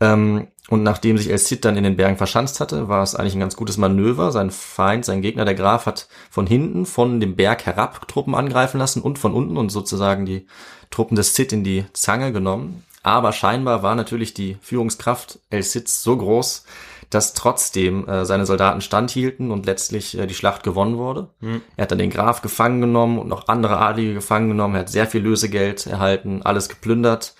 Ähm, 0.01 0.49
Und 0.69 0.83
nachdem 0.83 1.17
sich 1.17 1.31
El 1.31 1.39
Cid 1.39 1.65
dann 1.65 1.77
in 1.77 1.85
den 1.85 1.97
Bergen 1.97 2.17
verschanzt 2.17 2.59
hatte, 2.61 2.89
war 2.89 3.03
es 3.03 3.15
eigentlich 3.15 3.35
ein 3.35 3.41
ganz 3.41 3.57
gutes 3.57 3.79
Manöver. 3.79 4.33
Sein 4.33 4.51
Feind, 4.51 5.05
sein 5.05 5.23
Gegner, 5.23 5.45
der 5.45 5.55
Graf, 5.55 5.87
hat 5.87 6.09
von 6.31 6.47
hinten, 6.47 6.87
von 6.87 7.21
dem 7.21 7.37
Berg 7.37 7.65
herab 7.67 8.07
Truppen 8.09 8.35
angreifen 8.35 8.79
lassen 8.79 9.01
und 9.03 9.19
von 9.19 9.33
unten 9.33 9.57
und 9.57 9.71
sozusagen 9.71 10.27
die 10.27 10.47
Truppen 10.91 11.17
des 11.17 11.35
Cid 11.35 11.53
in 11.53 11.62
die 11.65 11.85
Zange 11.93 12.33
genommen. 12.33 12.85
Aber 13.05 13.33
scheinbar 13.33 13.85
war 13.85 13.95
natürlich 13.95 14.35
die 14.35 14.57
Führungskraft 14.61 15.39
El 15.51 15.62
Cids 15.62 16.03
so 16.03 16.17
groß, 16.17 16.65
dass 17.11 17.35
trotzdem 17.35 18.09
äh, 18.09 18.25
seine 18.25 18.47
Soldaten 18.47 18.81
standhielten 18.81 19.51
und 19.51 19.66
letztlich 19.66 20.19
äh, 20.19 20.27
die 20.27 20.35
Schlacht 20.35 20.62
gewonnen 20.62 20.97
wurde. 20.99 21.29
Er 21.77 21.83
hat 21.83 21.90
dann 21.90 21.99
den 21.99 22.11
Graf 22.11 22.42
gefangen 22.42 22.81
genommen 22.81 23.19
und 23.19 23.29
noch 23.29 23.49
andere 23.49 23.79
Adlige 23.79 24.14
gefangen 24.14 24.49
genommen. 24.49 24.75
Er 24.75 24.81
hat 24.81 24.88
sehr 24.90 25.07
viel 25.07 25.23
Lösegeld 25.23 25.87
erhalten, 25.87 26.42
alles 26.42 26.69
geplündert. 26.69 27.35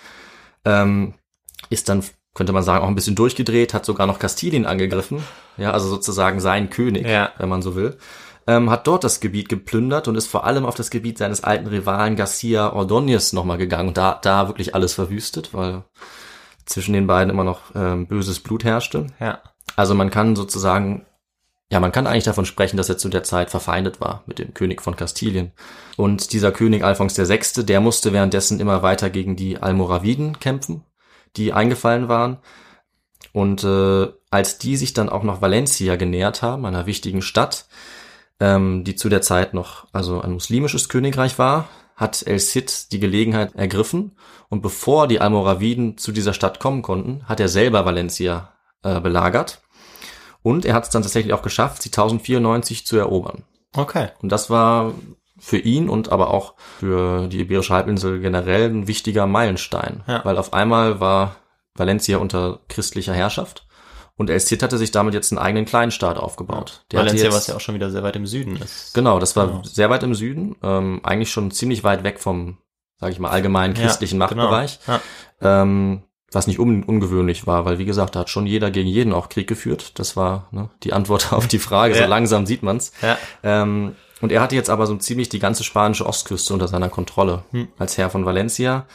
Ähm, 0.65 1.15
ist 1.71 1.89
dann, 1.89 2.03
könnte 2.35 2.53
man 2.53 2.63
sagen, 2.63 2.85
auch 2.85 2.89
ein 2.89 2.95
bisschen 2.95 3.15
durchgedreht, 3.17 3.75
hat 3.75 3.85
sogar 3.85 4.07
noch 4.07 4.19
Kastilien 4.19 4.67
angegriffen. 4.67 5.23
Ja, 5.57 5.73
also 5.73 5.89
sozusagen 5.89 6.39
sein 6.41 6.71
König, 6.71 7.07
Ja. 7.07 7.31
wenn 7.39 7.49
man 7.49 7.63
so 7.63 7.75
will. 7.77 7.97
Ähm, 8.49 8.71
hat 8.71 8.87
dort 8.87 9.03
das 9.03 9.19
Gebiet 9.19 9.49
geplündert 9.49 10.07
und 10.07 10.15
ist 10.15 10.29
vor 10.29 10.45
allem 10.45 10.67
auf 10.67 10.77
das 10.77 10.91
Gebiet 10.91 11.19
seines 11.19 11.43
alten 11.43 11.67
Rivalen 11.67 12.15
Garcia 12.15 12.73
Ordóñez 12.73 13.35
nochmal 13.35 13.59
gegangen 13.59 13.89
und 13.89 13.97
da, 13.97 14.21
da 14.23 14.47
wirklich 14.47 14.75
alles 14.77 14.93
verwüstet, 14.95 15.53
weil 15.53 15.83
zwischen 16.65 16.93
den 16.93 17.07
beiden 17.09 17.31
immer 17.31 17.43
noch 17.45 17.63
ähm, 17.75 18.07
böses 18.07 18.39
Blut 18.41 18.63
herrschte. 18.63 19.09
Ja. 19.19 19.41
Also 19.77 19.95
man 19.95 20.11
kann 20.11 20.35
sozusagen, 20.35 21.07
ja, 21.71 21.79
man 21.79 21.93
kann 21.93 22.07
eigentlich 22.07 22.25
davon 22.25 22.47
sprechen, 22.47 22.79
dass 22.79 22.89
er 22.89 22.99
zu 22.99 23.09
der 23.09 23.23
Zeit 23.23 23.51
verfeindet 23.51 24.01
war 24.01 24.25
mit 24.27 24.39
dem 24.39 24.55
König 24.55 24.83
von 24.83 24.97
Kastilien. 24.97 25.53
Und 25.97 26.33
dieser 26.33 26.51
König 26.51 26.83
Alphons 26.83 27.17
VI., 27.17 27.65
der 27.65 27.81
musste 27.81 28.13
währenddessen 28.13 28.59
immer 28.59 28.83
weiter 28.83 29.11
gegen 29.11 29.37
die 29.37 29.59
Almoraviden 29.59 30.41
kämpfen, 30.41 30.85
die 31.37 31.53
eingefallen 31.53 32.09
waren. 32.09 32.39
Und 33.33 33.65
äh, 33.65 34.09
als 34.31 34.59
die 34.59 34.77
sich 34.77 34.95
dann 34.95 35.11
auch 35.11 35.23
noch 35.23 35.43
Valencia 35.43 35.97
genähert 35.97 36.41
haben, 36.41 36.65
einer 36.65 36.87
wichtigen 36.87 37.21
Stadt, 37.21 37.67
ähm, 38.41 38.83
die 38.85 38.97
zu 38.97 39.11
der 39.11 39.21
Zeit 39.21 39.53
noch 39.53 39.87
also 39.93 40.21
ein 40.23 40.33
muslimisches 40.33 40.89
Königreich 40.89 41.39
war, 41.39 41.69
hat 41.97 42.27
El 42.27 42.39
Cid 42.39 42.93
die 42.93 43.01
Gelegenheit 43.01 43.55
ergriffen 43.55 44.17
und 44.49 44.63
bevor 44.63 45.09
die 45.09 45.21
Almoraviden 45.21 45.97
zu 45.97 46.13
dieser 46.13 46.35
Stadt 46.35 46.61
kommen 46.61 46.83
konnten, 46.83 47.27
hat 47.27 47.41
er 47.41 47.49
selber 47.49 47.85
Valencia 47.85 48.53
äh, 48.83 49.01
belagert 49.01 49.63
und 50.47 50.65
er 50.65 50.75
hat 50.75 50.85
es 50.85 50.91
dann 50.91 51.03
tatsächlich 51.03 51.33
auch 51.35 51.43
geschafft, 51.43 51.83
sie 51.83 51.89
1094 51.89 52.87
zu 52.87 52.97
erobern. 52.97 53.45
Okay. 53.75 54.09
Und 54.23 54.31
das 54.31 54.49
war 54.49 54.95
für 55.39 55.59
ihn 55.59 55.89
und 55.89 56.11
aber 56.13 56.31
auch 56.33 56.55
für 56.79 57.27
die 57.29 57.41
Iberische 57.41 57.75
Halbinsel 57.75 58.21
generell 58.21 58.71
ein 58.71 58.87
wichtiger 58.87 59.27
Meilenstein, 59.27 60.03
Ja. 60.07 60.25
weil 60.25 60.39
auf 60.39 60.53
einmal 60.55 61.01
war 61.01 61.37
Valencia 61.75 62.19
unter 62.19 62.61
christlicher 62.69 63.13
Herrschaft 63.13 63.67
und 64.17 64.31
El 64.31 64.41
Cid 64.41 64.63
hatte 64.63 64.79
sich 64.79 64.93
damit 64.93 65.13
jetzt 65.15 65.31
einen 65.33 65.39
eigenen 65.39 65.67
Kleinstaat 65.67 66.17
aufgebaut. 66.17 66.85
Der 66.93 67.01
Valencia, 67.01 67.25
jetzt- 67.27 67.35
was 67.35 67.47
ja 67.49 67.57
auch 67.57 67.61
schon 67.61 67.75
wieder 67.75 67.91
sehr 67.91 68.03
weit 68.03 68.17
im 68.17 68.27
Süden 68.27 68.57
ist. 68.57 68.95
Genau, 68.95 69.19
das 69.19 69.37
war 69.37 69.47
Genau. 69.49 69.63
sehr 69.65 69.91
weit 69.91 70.05
im 70.05 70.15
Süden, 70.15 70.57
ähm, 70.63 71.01
eigentlich 71.03 71.31
schon 71.33 71.51
ziemlich 71.51 71.85
weit 71.85 72.03
weg 72.05 72.19
vom, 72.21 72.57
sage 72.99 73.13
ich 73.13 73.19
mal, 73.19 73.29
allgemeinen 73.31 73.75
christlichen 73.75 74.15
Ja, 74.19 74.27
Machtbereich, 74.27 74.79
Genau. 74.87 74.99
Ja. 75.43 75.63
ähm, 75.63 76.03
was 76.33 76.47
nicht 76.47 76.59
un 76.59 76.83
ungewöhnlich 76.83 77.47
war, 77.47 77.65
weil 77.65 77.79
wie 77.79 77.85
gesagt, 77.85 78.15
da 78.17 78.21
hat 78.21 78.31
schon 78.31 78.47
jeder 78.47 78.71
gegen 78.71 78.89
jeden 78.89 79.13
auch 79.13 79.29
Krieg 79.29 79.47
geführt. 79.47 79.99
Das 79.99 80.17
war 80.17 80.49
ne, 80.51 80.71
die 80.83 80.93
Antwort 80.93 81.33
auf 81.33 81.47
die 81.47 81.59
Frage. 81.59 81.95
Ja. 81.95 82.03
So 82.03 82.09
langsam 82.09 82.47
sieht 82.47 82.63
man's. 82.63 82.93
Ja. 83.03 83.17
Ähm, 83.43 83.95
und 84.21 84.33
er 84.33 84.41
hatte 84.41 84.55
jetzt 84.55 84.71
aber 84.71 84.87
so 84.87 84.97
ziemlich 84.97 85.29
die 85.29 85.39
ganze 85.39 85.63
spanische 85.63 86.07
Ostküste 86.07 86.53
unter 86.53 86.69
seiner 86.69 86.89
Kontrolle 86.89 87.45
Hm. 87.51 87.69
als 87.79 87.99
Herr 87.99 88.11
von 88.11 88.25
Valencia. 88.25 88.87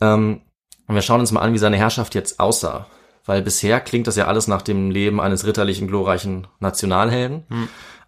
Ähm, 0.00 0.42
und 0.86 0.94
wir 0.94 1.02
schauen 1.02 1.20
uns 1.20 1.32
mal 1.32 1.40
an, 1.40 1.54
wie 1.54 1.58
seine 1.58 1.76
Herrschaft 1.76 2.14
jetzt 2.14 2.40
aussah. 2.40 2.86
Weil 3.24 3.42
bisher 3.42 3.80
klingt 3.80 4.06
das 4.06 4.16
ja 4.16 4.26
alles 4.26 4.48
nach 4.48 4.62
dem 4.62 4.90
Leben 4.90 5.20
eines 5.20 5.46
ritterlichen, 5.46 5.86
glorreichen 5.88 6.46
Nationalhelden. 6.58 7.44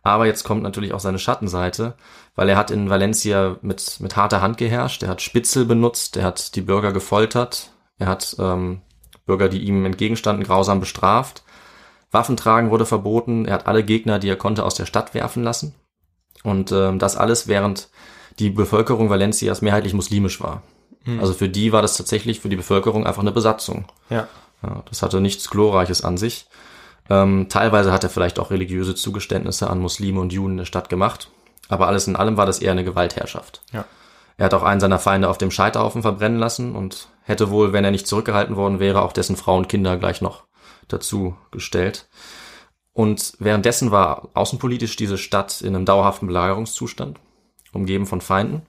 Aber 0.02 0.26
jetzt 0.26 0.42
kommt 0.42 0.62
natürlich 0.62 0.92
auch 0.94 1.00
seine 1.00 1.18
Schattenseite, 1.18 1.94
weil 2.34 2.48
er 2.48 2.56
hat 2.56 2.70
in 2.70 2.90
Valencia 2.90 3.56
mit, 3.62 4.00
mit 4.00 4.16
harter 4.16 4.40
Hand 4.40 4.56
geherrscht. 4.56 5.02
Er 5.02 5.10
hat 5.10 5.22
Spitzel 5.22 5.64
benutzt, 5.64 6.16
er 6.16 6.24
hat 6.24 6.56
die 6.56 6.62
Bürger 6.62 6.92
gefoltert, 6.92 7.71
er 8.02 8.08
hat 8.08 8.36
ähm, 8.38 8.82
Bürger, 9.26 9.48
die 9.48 9.62
ihm 9.62 9.84
entgegenstanden, 9.84 10.44
grausam 10.44 10.80
bestraft. 10.80 11.42
Waffentragen 12.10 12.70
wurde 12.70 12.84
verboten, 12.84 13.46
er 13.46 13.54
hat 13.54 13.66
alle 13.66 13.84
Gegner, 13.84 14.18
die 14.18 14.28
er 14.28 14.36
konnte, 14.36 14.64
aus 14.64 14.74
der 14.74 14.86
Stadt 14.86 15.14
werfen 15.14 15.42
lassen. 15.42 15.74
Und 16.42 16.72
ähm, 16.72 16.98
das 16.98 17.16
alles, 17.16 17.48
während 17.48 17.88
die 18.38 18.50
Bevölkerung 18.50 19.08
Valencias 19.08 19.62
mehrheitlich 19.62 19.94
muslimisch 19.94 20.40
war. 20.40 20.62
Also 21.20 21.32
für 21.32 21.48
die 21.48 21.72
war 21.72 21.82
das 21.82 21.96
tatsächlich 21.96 22.40
für 22.40 22.48
die 22.48 22.56
Bevölkerung 22.56 23.06
einfach 23.06 23.22
eine 23.22 23.32
Besatzung. 23.32 23.86
Ja. 24.10 24.28
Ja, 24.62 24.82
das 24.88 25.02
hatte 25.02 25.20
nichts 25.20 25.50
Glorreiches 25.50 26.04
an 26.04 26.16
sich. 26.16 26.46
Ähm, 27.10 27.46
teilweise 27.48 27.92
hat 27.92 28.04
er 28.04 28.10
vielleicht 28.10 28.38
auch 28.38 28.50
religiöse 28.50 28.94
Zugeständnisse 28.94 29.68
an 29.68 29.80
Muslime 29.80 30.20
und 30.20 30.32
Juden 30.32 30.52
in 30.52 30.58
der 30.58 30.64
Stadt 30.64 30.88
gemacht. 30.88 31.30
Aber 31.68 31.88
alles 31.88 32.06
in 32.06 32.16
allem 32.16 32.36
war 32.36 32.46
das 32.46 32.60
eher 32.60 32.72
eine 32.72 32.84
Gewaltherrschaft. 32.84 33.62
Ja. 33.72 33.84
Er 34.42 34.46
hat 34.46 34.54
auch 34.54 34.64
einen 34.64 34.80
seiner 34.80 34.98
Feinde 34.98 35.28
auf 35.28 35.38
dem 35.38 35.52
Scheiterhaufen 35.52 36.02
verbrennen 36.02 36.40
lassen 36.40 36.74
und 36.74 37.06
hätte 37.22 37.50
wohl, 37.50 37.72
wenn 37.72 37.84
er 37.84 37.92
nicht 37.92 38.08
zurückgehalten 38.08 38.56
worden 38.56 38.80
wäre, 38.80 39.02
auch 39.02 39.12
dessen 39.12 39.36
Frau 39.36 39.56
und 39.56 39.68
Kinder 39.68 39.96
gleich 39.96 40.20
noch 40.20 40.42
dazu 40.88 41.36
gestellt. 41.52 42.08
Und 42.92 43.34
währenddessen 43.38 43.92
war 43.92 44.30
außenpolitisch 44.34 44.96
diese 44.96 45.16
Stadt 45.16 45.60
in 45.60 45.76
einem 45.76 45.84
dauerhaften 45.84 46.26
Belagerungszustand, 46.26 47.20
umgeben 47.72 48.04
von 48.04 48.20
Feinden. 48.20 48.62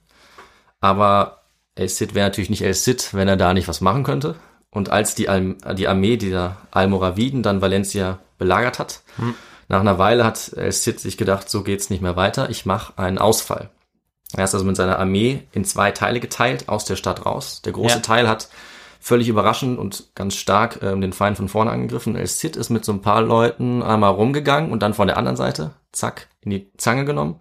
Aber 0.79 1.41
El 1.73 1.89
Cid 1.89 2.13
wäre 2.13 2.27
natürlich 2.27 2.51
nicht 2.51 2.61
El 2.61 2.75
Cid, 2.75 3.15
wenn 3.15 3.27
er 3.27 3.35
da 3.35 3.55
nicht 3.55 3.67
was 3.67 3.81
machen 3.81 4.03
könnte. 4.03 4.35
Und 4.69 4.91
als 4.91 5.15
die, 5.15 5.27
Al 5.27 5.55
die 5.73 5.87
Armee 5.87 6.17
dieser 6.17 6.57
Almoraviden 6.69 7.41
dann 7.41 7.63
Valencia 7.63 8.19
belagert 8.37 8.77
hat, 8.77 9.01
nach 9.69 9.79
einer 9.79 9.97
Weile 9.97 10.23
hat 10.23 10.53
El 10.55 10.71
Cid 10.71 10.99
sich 10.99 11.17
gedacht, 11.17 11.49
so 11.49 11.63
geht's 11.63 11.89
nicht 11.89 12.03
mehr 12.03 12.15
weiter, 12.15 12.51
ich 12.51 12.67
mache 12.67 12.95
einen 12.99 13.17
Ausfall. 13.17 13.71
Er 14.35 14.43
ist 14.45 14.53
also 14.53 14.65
mit 14.65 14.75
seiner 14.75 14.99
Armee 14.99 15.43
in 15.51 15.63
zwei 15.65 15.91
Teile 15.91 16.19
geteilt, 16.19 16.69
aus 16.69 16.85
der 16.85 16.95
Stadt 16.95 17.25
raus. 17.25 17.61
Der 17.63 17.73
große 17.73 17.95
Ja. 17.95 18.01
Teil 18.01 18.27
hat 18.27 18.49
völlig 18.99 19.27
überraschend 19.27 19.77
und 19.77 20.15
ganz 20.15 20.35
stark 20.35 20.79
ähm, 20.81 21.01
den 21.01 21.13
Feind 21.13 21.37
von 21.37 21.49
vorne 21.49 21.71
angegriffen. 21.71 22.15
El 22.15 22.25
Cid 22.27 22.55
ist 22.55 22.69
mit 22.69 22.85
so 22.85 22.93
ein 22.93 23.01
paar 23.01 23.21
Leuten 23.21 23.83
einmal 23.83 24.11
rumgegangen 24.11 24.71
und 24.71 24.81
dann 24.81 24.93
von 24.93 25.07
der 25.07 25.17
anderen 25.17 25.35
Seite, 25.35 25.71
zack, 25.91 26.29
in 26.41 26.51
die 26.51 26.71
Zange 26.77 27.05
genommen, 27.05 27.35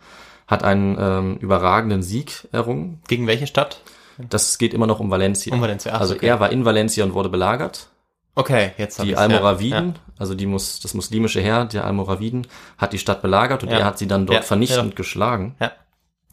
hat 0.49 0.65
einen 0.65 0.97
ähm, 0.99 1.37
überragenden 1.39 2.03
Sieg 2.03 2.49
errungen. 2.53 3.01
Gegen 3.09 3.27
welche 3.27 3.47
Stadt? 3.47 3.81
Das 4.19 4.59
geht 4.59 4.75
immer 4.75 4.87
noch 4.87 5.01
um 5.01 5.11
Valencia. 5.11 5.55
Um 5.55 5.61
Valencia, 5.63 5.93
ach, 5.95 6.01
also 6.01 6.15
okay. 6.15 6.27
er 6.27 6.41
war 6.41 6.51
in 6.51 6.65
Valencia 6.65 7.05
und 7.05 7.15
wurde 7.15 7.29
belagert. 7.29 7.89
Okay, 8.35 8.73
jetzt 8.77 9.03
Die 9.03 9.17
Almoraviden, 9.17 9.89
Ja. 9.91 9.95
also 10.19 10.35
die 10.35 10.47
muss, 10.47 10.81
das 10.81 10.95
muslimische 10.95 11.41
Heer 11.41 11.65
der 11.67 11.85
Almoraviden, 11.85 12.47
hat 12.79 12.93
die 12.93 12.99
Stadt 12.99 13.23
belagert 13.23 13.63
und 13.63 13.71
Ja. 13.71 13.79
er 13.79 13.85
hat 13.85 13.99
sie 13.99 14.07
dann 14.09 14.27
dort 14.27 14.41
Ja, 14.41 14.43
vernichtend 14.43 14.91
ja. 14.91 14.95
geschlagen. 14.97 15.55
Ja. 15.61 15.73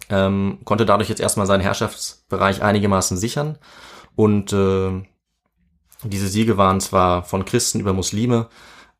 Ähm, 0.10 0.60
konnte 0.65 0.86
dadurch 0.86 1.10
jetzt 1.10 1.22
erstmal 1.22 1.45
seinen 1.45 1.62
Herrschaftsbereich 1.62 2.62
einigermaßen 2.62 3.17
sichern. 3.17 3.58
Und 4.15 4.52
äh, 4.54 5.04
diese 6.04 6.28
Siege 6.28 6.58
waren 6.58 6.80
zwar 6.80 7.24
von 7.24 7.45
Christen 7.45 7.80
über 7.80 7.93
Muslime, 7.93 8.48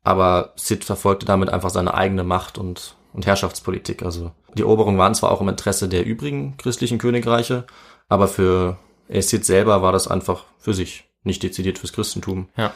aber 0.02 0.52
Sid 0.56 0.84
verfolgte 0.84 1.26
damit 1.26 1.50
einfach 1.50 1.70
seine 1.70 1.94
eigene 1.94 2.24
Macht 2.24 2.58
und, 2.58 2.96
und 3.12 3.26
Herrschaftspolitik. 3.26 4.02
Also 4.02 4.32
die 4.54 4.62
Eroberungen 4.62 4.98
waren 4.98 5.14
zwar 5.14 5.30
auch 5.30 5.40
im 5.40 5.48
Interesse 5.48 5.88
der 5.88 6.04
übrigen 6.04 6.56
christlichen 6.56 6.98
Königreiche, 6.98 7.64
aber 8.08 8.28
für 8.28 8.78
El 9.08 9.22
Cid 9.22 9.44
selber 9.44 9.82
war 9.82 9.92
das 9.92 10.08
einfach 10.08 10.44
für 10.58 10.74
sich, 10.74 11.04
nicht 11.24 11.42
dezidiert 11.42 11.78
fürs 11.78 11.92
Christentum. 11.92 12.48
Ja. 12.56 12.72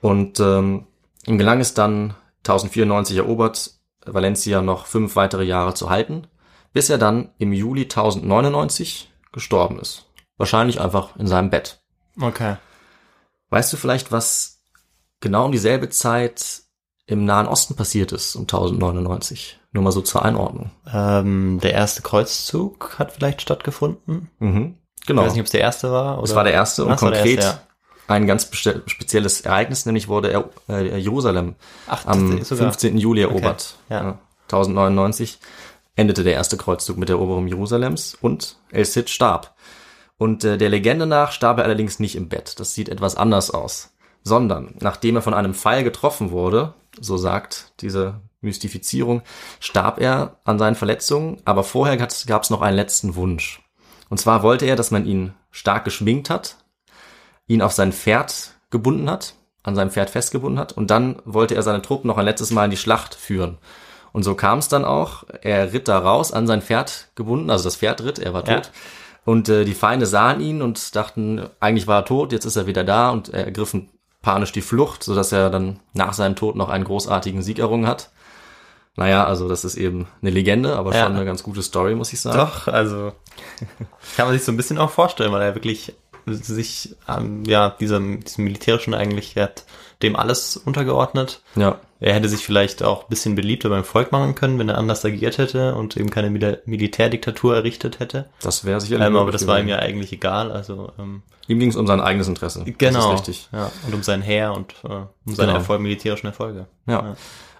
Und 0.00 0.40
ähm, 0.40 0.86
ihm 1.26 1.38
gelang 1.38 1.60
es 1.60 1.74
dann, 1.74 2.14
1094 2.40 3.18
erobert, 3.18 3.74
Valencia 4.04 4.62
noch 4.62 4.86
fünf 4.86 5.14
weitere 5.14 5.44
Jahre 5.44 5.74
zu 5.74 5.90
halten, 5.90 6.26
bis 6.72 6.90
er 6.90 6.98
dann 6.98 7.30
im 7.38 7.52
Juli 7.52 7.82
1099 7.82 9.10
gestorben 9.32 9.78
ist. 9.78 10.06
Wahrscheinlich 10.36 10.80
einfach 10.80 11.16
in 11.16 11.26
seinem 11.26 11.50
Bett. 11.50 11.80
Okay. 12.20 12.56
Weißt 13.50 13.72
du 13.72 13.76
vielleicht, 13.76 14.12
was 14.12 14.60
genau 15.20 15.44
um 15.46 15.52
dieselbe 15.52 15.88
Zeit 15.88 16.62
im 17.06 17.24
Nahen 17.24 17.46
Osten 17.46 17.74
passiert 17.76 18.12
ist, 18.12 18.34
um 18.36 18.42
1099? 18.42 19.58
Nur 19.72 19.84
mal 19.84 19.92
so 19.92 20.00
zur 20.02 20.24
Einordnung. 20.24 20.70
Ähm, 20.92 21.58
der 21.62 21.72
erste 21.72 22.02
Kreuzzug 22.02 22.96
hat 22.98 23.12
vielleicht 23.12 23.40
stattgefunden. 23.42 24.30
Mhm. 24.38 24.76
Ich 25.00 25.06
Genau. 25.06 25.22
weiß 25.22 25.32
nicht, 25.32 25.40
ob 25.40 25.46
es 25.46 25.52
der 25.52 25.60
erste 25.62 25.90
war. 25.90 26.14
Oder? 26.18 26.22
Das 26.22 26.34
war 26.36 26.44
der 26.44 26.52
erste 26.52 26.84
und 26.84 26.92
Ach, 26.92 26.98
konkret 26.98 27.40
erste, 27.40 27.60
ein 28.08 28.26
ganz 28.26 28.48
spezielles 28.86 29.40
Ereignis, 29.40 29.86
nämlich 29.86 30.08
wurde 30.08 30.30
er, 30.30 30.48
äh, 30.68 30.98
Jerusalem 30.98 31.54
Ach, 31.86 32.04
am 32.06 32.32
das 32.32 32.40
ist 32.42 32.48
sogar- 32.48 32.64
15. 32.66 32.98
Juli 32.98 33.22
erobert. 33.22 33.76
ja. 33.88 34.02
Ja. 34.02 34.18
1099 34.48 35.38
endete 35.96 36.24
der 36.24 36.34
erste 36.34 36.56
Kreuzzug 36.56 36.96
mit 36.96 37.08
der 37.08 37.16
Eroberung 37.16 37.46
Jerusalems 37.46 38.16
und 38.20 38.56
El 38.70 38.84
Cid 38.84 39.10
starb. 39.10 39.54
Und 40.18 40.44
äh, 40.44 40.58
der 40.58 40.68
Legende 40.68 41.06
nach 41.06 41.32
starb 41.32 41.58
er 41.58 41.64
allerdings 41.64 41.98
nicht 41.98 42.16
im 42.16 42.28
Bett. 42.28 42.58
Das 42.60 42.74
sieht 42.74 42.88
etwas 42.88 43.16
anders 43.16 43.50
aus. 43.50 43.94
Sondern 44.22 44.74
nachdem 44.80 45.16
er 45.16 45.22
von 45.22 45.34
einem 45.34 45.54
Pfeil 45.54 45.82
getroffen 45.84 46.30
wurde, 46.30 46.74
so 47.00 47.16
sagt 47.16 47.72
diese 47.80 48.20
Mystifizierung, 48.40 49.22
starb 49.58 50.00
er 50.00 50.38
an 50.44 50.58
seinen 50.58 50.76
Verletzungen, 50.76 51.40
aber 51.44 51.64
vorher 51.64 51.96
gab 51.96 52.42
es 52.42 52.50
noch 52.50 52.62
einen 52.62 52.76
letzten 52.76 53.14
Wunsch. 53.14 53.62
Und 54.10 54.18
zwar 54.18 54.42
wollte 54.42 54.66
er, 54.66 54.76
dass 54.76 54.90
man 54.90 55.06
ihn 55.06 55.34
stark 55.50 55.84
geschminkt 55.84 56.30
hat, 56.30 56.56
ihn 57.46 57.62
auf 57.62 57.72
sein 57.72 57.92
Pferd 57.92 58.54
gebunden 58.70 59.10
hat 59.10 59.34
an 59.62 59.76
seinem 59.76 59.90
Pferd 59.90 60.10
festgebunden 60.10 60.58
hat 60.58 60.72
und 60.72 60.90
dann 60.90 61.16
wollte 61.24 61.54
er 61.54 61.62
seine 61.62 61.82
Truppen 61.82 62.08
noch 62.08 62.18
ein 62.18 62.24
letztes 62.24 62.50
Mal 62.50 62.64
in 62.64 62.70
die 62.70 62.76
Schlacht 62.76 63.14
führen. 63.14 63.58
Und 64.12 64.22
so 64.24 64.34
kam 64.34 64.58
es 64.58 64.68
dann 64.68 64.84
auch. 64.84 65.24
Er 65.42 65.72
ritt 65.72 65.88
da 65.88 65.98
raus, 65.98 66.32
an 66.32 66.46
sein 66.46 66.62
Pferd 66.62 67.08
gebunden, 67.14 67.50
also 67.50 67.64
das 67.64 67.76
Pferd 67.76 68.02
ritt, 68.02 68.18
er 68.18 68.34
war 68.34 68.44
tot. 68.44 68.66
Ja. 68.66 68.70
Und 69.24 69.48
äh, 69.48 69.64
die 69.64 69.74
Feinde 69.74 70.06
sahen 70.06 70.40
ihn 70.40 70.62
und 70.62 70.94
dachten, 70.96 71.46
eigentlich 71.60 71.86
war 71.86 72.00
er 72.00 72.04
tot, 72.04 72.32
jetzt 72.32 72.44
ist 72.44 72.56
er 72.56 72.66
wieder 72.66 72.84
da 72.84 73.10
und 73.10 73.28
er 73.28 73.44
ergriffen 73.46 73.88
panisch 74.20 74.52
die 74.52 74.62
Flucht, 74.62 75.02
sodass 75.02 75.32
er 75.32 75.50
dann 75.50 75.80
nach 75.94 76.12
seinem 76.12 76.36
Tod 76.36 76.56
noch 76.56 76.68
einen 76.68 76.84
großartigen 76.84 77.42
Sieg 77.42 77.58
errungen 77.58 77.86
hat. 77.86 78.10
Naja, 78.94 79.24
also 79.24 79.48
das 79.48 79.64
ist 79.64 79.76
eben 79.76 80.06
eine 80.20 80.30
Legende, 80.30 80.76
aber 80.76 80.94
Ja. 80.94 81.04
schon 81.04 81.16
eine 81.16 81.24
ganz 81.24 81.42
gute 81.42 81.62
Story, 81.62 81.94
muss 81.94 82.12
ich 82.12 82.20
sagen. 82.20 82.36
Doch, 82.38 82.68
also 82.68 83.12
kann 84.16 84.26
man 84.26 84.34
sich 84.34 84.44
so 84.44 84.52
ein 84.52 84.56
bisschen 84.56 84.78
auch 84.78 84.90
vorstellen, 84.90 85.32
weil 85.32 85.42
er 85.42 85.54
wirklich 85.54 85.94
sich 86.26 86.94
ähm, 87.08 87.44
ja 87.44 87.70
diesem, 87.80 88.22
diesem 88.24 88.44
militärischen 88.44 88.94
eigentlich 88.94 89.36
hat 89.36 89.64
dem 90.02 90.16
alles 90.16 90.56
untergeordnet. 90.56 91.42
Ja, 91.54 91.78
Er 92.00 92.14
hätte 92.14 92.28
sich 92.28 92.44
vielleicht 92.44 92.82
auch 92.82 93.02
ein 93.04 93.08
bisschen 93.08 93.34
beliebter 93.36 93.68
beim 93.68 93.84
Volk 93.84 94.10
machen 94.10 94.34
können, 94.34 94.58
wenn 94.58 94.68
er 94.68 94.76
anders 94.78 95.04
agiert 95.04 95.38
hätte 95.38 95.76
und 95.76 95.96
eben 95.96 96.10
keine 96.10 96.28
Mil 96.30 96.60
Militärdiktatur 96.66 97.54
errichtet 97.54 98.00
hätte. 98.00 98.28
das 98.42 98.64
wäre 98.64 98.80
sicherlich 98.80 99.06
Ähm, 99.06 99.16
aber 99.16 99.30
das 99.30 99.46
war 99.46 99.60
ihm 99.60 99.68
ja 99.68 99.78
eigentlich 99.78 100.12
egal. 100.12 100.50
Also 100.50 100.92
ähm, 100.98 101.22
Ihm 101.48 101.58
ging 101.60 101.68
es 101.70 101.76
um 101.76 101.86
sein 101.86 102.00
eigenes 102.00 102.26
Interesse. 102.28 102.64
genau, 102.78 103.14
ist 103.14 103.20
richtig. 103.28 103.48
ja, 103.52 103.70
und 103.86 103.94
um 103.94 104.02
sein 104.02 104.22
Heer 104.22 104.52
und 104.54 104.74
äh, 104.84 104.88
um 104.88 105.34
seine 105.34 105.48
Genau. 105.48 105.58
Erfolg, 105.58 105.80
militärischen 105.80 106.26
Erfolge. 106.26 106.66
Ja. 106.86 106.92
Ja. 107.04 107.16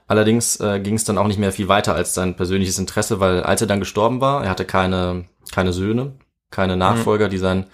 Allerdings 0.08 0.56
äh, 0.60 0.80
ging 0.80 0.94
es 0.96 1.04
dann 1.04 1.18
auch 1.18 1.26
nicht 1.28 1.38
mehr 1.38 1.52
viel 1.52 1.68
weiter 1.68 1.94
als 1.94 2.12
sein 2.14 2.34
persönliches 2.36 2.78
Interesse, 2.78 3.20
weil 3.20 3.42
als 3.44 3.60
er 3.60 3.66
dann 3.68 3.78
gestorben 3.80 4.20
war, 4.20 4.42
er 4.44 4.50
hatte 4.50 4.64
keine, 4.64 5.26
keine 5.52 5.72
Söhne, 5.72 6.12
keine 6.50 6.76
Nachfolger, 6.76 7.28
die 7.28 7.38
sein 7.38 7.66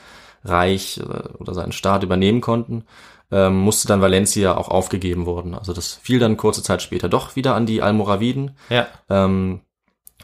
Reich 0.45 0.99
äh, 0.99 1.29
oder 1.39 1.55
seinen 1.55 1.73
Staat 1.73 2.03
übernehmen 2.03 2.41
konnten, 2.41 2.85
ähm, 3.31 3.57
musste 3.59 3.89
dann 3.89 4.01
Valencia 4.01 4.57
auch 4.57 4.69
aufgegeben 4.69 5.27
worden. 5.27 5.55
Also 5.55 5.73
das 5.73 5.95
fiel 5.95 6.19
dann 6.19 6.37
kurze 6.37 6.63
Zeit 6.63 6.81
später 6.83 7.09
doch 7.09 7.37
wieder 7.37 7.55
an 7.55 7.67
die 7.67 7.83
Almoraviden. 7.83 8.57
Ja, 8.71 8.87
Ähm, 9.11 9.61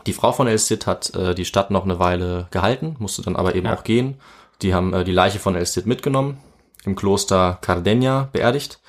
die 0.07 0.13
Frau 0.13 0.33
von 0.33 0.47
El 0.47 0.59
Cid 0.59 0.87
hat 0.87 1.15
äh, 1.15 1.35
die 1.35 1.45
Stadt 1.45 1.71
noch 1.71 1.85
eine 1.85 1.99
Weile 1.99 2.49
gehalten, 2.51 2.97
musste 2.99 3.23
dann 3.23 3.37
aber 3.37 3.55
eben 3.55 3.67
Ja. 3.67 3.75
auch 3.77 3.85
gehen. 3.85 4.19
Die 4.63 4.75
haben 4.75 4.93
äh, 4.93 5.05
die 5.05 5.13
Leiche 5.13 5.39
von 5.39 5.55
El 5.55 5.67
Cid 5.67 5.87
mitgenommen, 5.87 6.39
im 6.85 6.95
Kloster 6.97 7.59
Cardeña 7.63 8.27
beerdigt. 8.33 8.81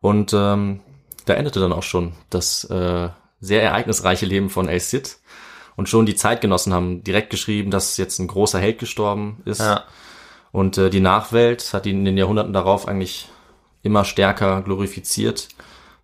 Und 0.00 0.32
ähm, 0.34 0.80
da 1.26 1.34
endete 1.34 1.60
dann 1.60 1.72
auch 1.72 1.82
schon 1.82 2.12
das 2.30 2.64
äh, 2.64 3.08
sehr 3.40 3.62
ereignisreiche 3.62 4.26
Leben 4.26 4.48
von 4.50 4.68
El 4.68 4.80
Cid. 4.80 5.18
Und 5.76 5.88
schon 5.88 6.06
die 6.06 6.14
Zeitgenossen 6.14 6.72
haben 6.72 7.04
direkt 7.04 7.28
geschrieben, 7.30 7.70
dass 7.70 7.96
jetzt 7.98 8.18
ein 8.18 8.26
großer 8.28 8.58
Held 8.58 8.78
gestorben 8.78 9.42
ist. 9.44 9.60
ja, 9.60 9.84
Und 10.56 10.78
äh, 10.78 10.88
die 10.88 11.00
Nachwelt 11.00 11.74
hat 11.74 11.84
ihn 11.84 11.98
in 11.98 12.04
den 12.06 12.16
Jahrhunderten 12.16 12.54
darauf 12.54 12.88
eigentlich 12.88 13.28
immer 13.82 14.06
stärker 14.06 14.62
glorifiziert. 14.62 15.48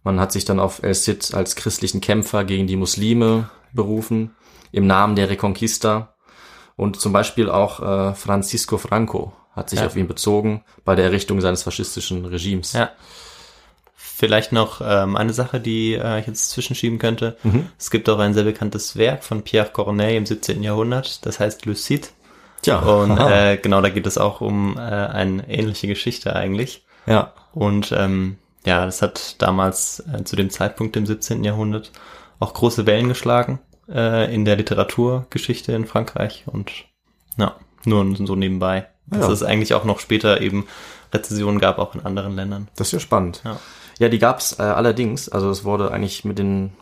Man 0.04 0.20
hat 0.20 0.30
sich 0.30 0.44
dann 0.44 0.60
auf 0.60 0.82
El 0.82 0.94
Cid 0.94 1.32
als 1.32 1.56
christlichen 1.56 2.02
Kämpfer 2.02 2.44
gegen 2.44 2.66
die 2.66 2.76
Muslime 2.76 3.48
berufen, 3.72 4.34
im 4.70 4.86
Namen 4.86 5.16
der 5.16 5.30
Reconquista. 5.30 6.14
Und 6.76 7.00
zum 7.00 7.14
Beispiel 7.14 7.48
auch 7.48 7.80
äh, 7.80 8.14
Francisco 8.14 8.76
Franco 8.76 9.32
hat 9.56 9.70
sich 9.70 9.80
Ja. 9.80 9.86
auf 9.86 9.96
ihn 9.96 10.06
bezogen 10.06 10.62
bei 10.84 10.96
der 10.96 11.06
Errichtung 11.06 11.40
seines 11.40 11.62
faschistischen 11.62 12.26
Regimes. 12.26 12.74
ja. 12.74 12.90
Vielleicht 13.94 14.52
noch 14.52 14.82
ähm, 14.84 15.16
eine 15.16 15.32
Sache, 15.32 15.60
die 15.60 15.94
äh, 15.94 16.20
ich 16.20 16.26
jetzt 16.26 16.50
zwischenschieben 16.50 16.98
könnte. 16.98 17.38
Mhm. 17.42 17.68
Es 17.78 17.90
gibt 17.90 18.08
auch 18.10 18.18
ein 18.18 18.34
sehr 18.34 18.44
bekanntes 18.44 18.96
Werk 18.96 19.24
von 19.24 19.42
Pierre 19.42 19.70
Corneille 19.72 20.16
im 20.18 20.26
17. 20.26 20.62
Jahrhundert, 20.62 21.24
das 21.24 21.40
heißt 21.40 21.64
Le 21.64 21.74
Cid. 21.74 22.12
Tja, 22.62 22.78
Und 22.78 23.18
äh, 23.18 23.56
genau, 23.58 23.80
da 23.80 23.88
geht 23.90 24.06
es 24.06 24.18
auch 24.18 24.40
um 24.40 24.76
äh, 24.76 24.80
eine 24.80 25.48
ähnliche 25.48 25.86
Geschichte 25.86 26.34
eigentlich. 26.34 26.84
ja, 27.06 27.32
Und 27.52 27.92
ähm, 27.92 28.38
ja, 28.64 28.84
das 28.86 29.02
hat 29.02 29.42
damals 29.42 30.00
äh, 30.12 30.22
zu 30.24 30.36
dem 30.36 30.48
Zeitpunkt 30.50 30.96
im 30.96 31.04
17. 31.06 31.42
Jahrhundert 31.44 31.90
auch 32.38 32.54
große 32.54 32.86
Wellen 32.86 33.08
geschlagen 33.08 33.58
äh, 33.88 34.32
in 34.34 34.44
der 34.44 34.56
Literaturgeschichte 34.56 35.72
in 35.72 35.86
Frankreich 35.86 36.44
und 36.46 36.70
ja, 37.36 37.56
nur 37.84 38.14
so 38.16 38.36
nebenbei. 38.36 38.86
Dass 39.06 39.26
Ja. 39.26 39.32
es 39.32 39.42
eigentlich 39.42 39.74
auch 39.74 39.84
noch 39.84 39.98
später 39.98 40.40
eben 40.40 40.66
Rezessionen 41.12 41.58
gab, 41.60 41.78
auch 41.78 41.94
in 41.94 42.06
anderen 42.06 42.36
Ländern. 42.36 42.68
das 42.76 42.88
ist 42.88 42.92
ja 42.92 43.00
spannend. 43.00 43.42
Ja. 43.44 43.58
Ja, 43.98 44.08
die 44.08 44.18
gab's 44.18 44.58
äh, 44.58 44.62
allerdings. 44.62 45.28
Also 45.28 45.50
es 45.50 45.64
wurde 45.64 45.90
eigentlich 45.90 46.24
mit 46.24 46.38
den 46.38 46.72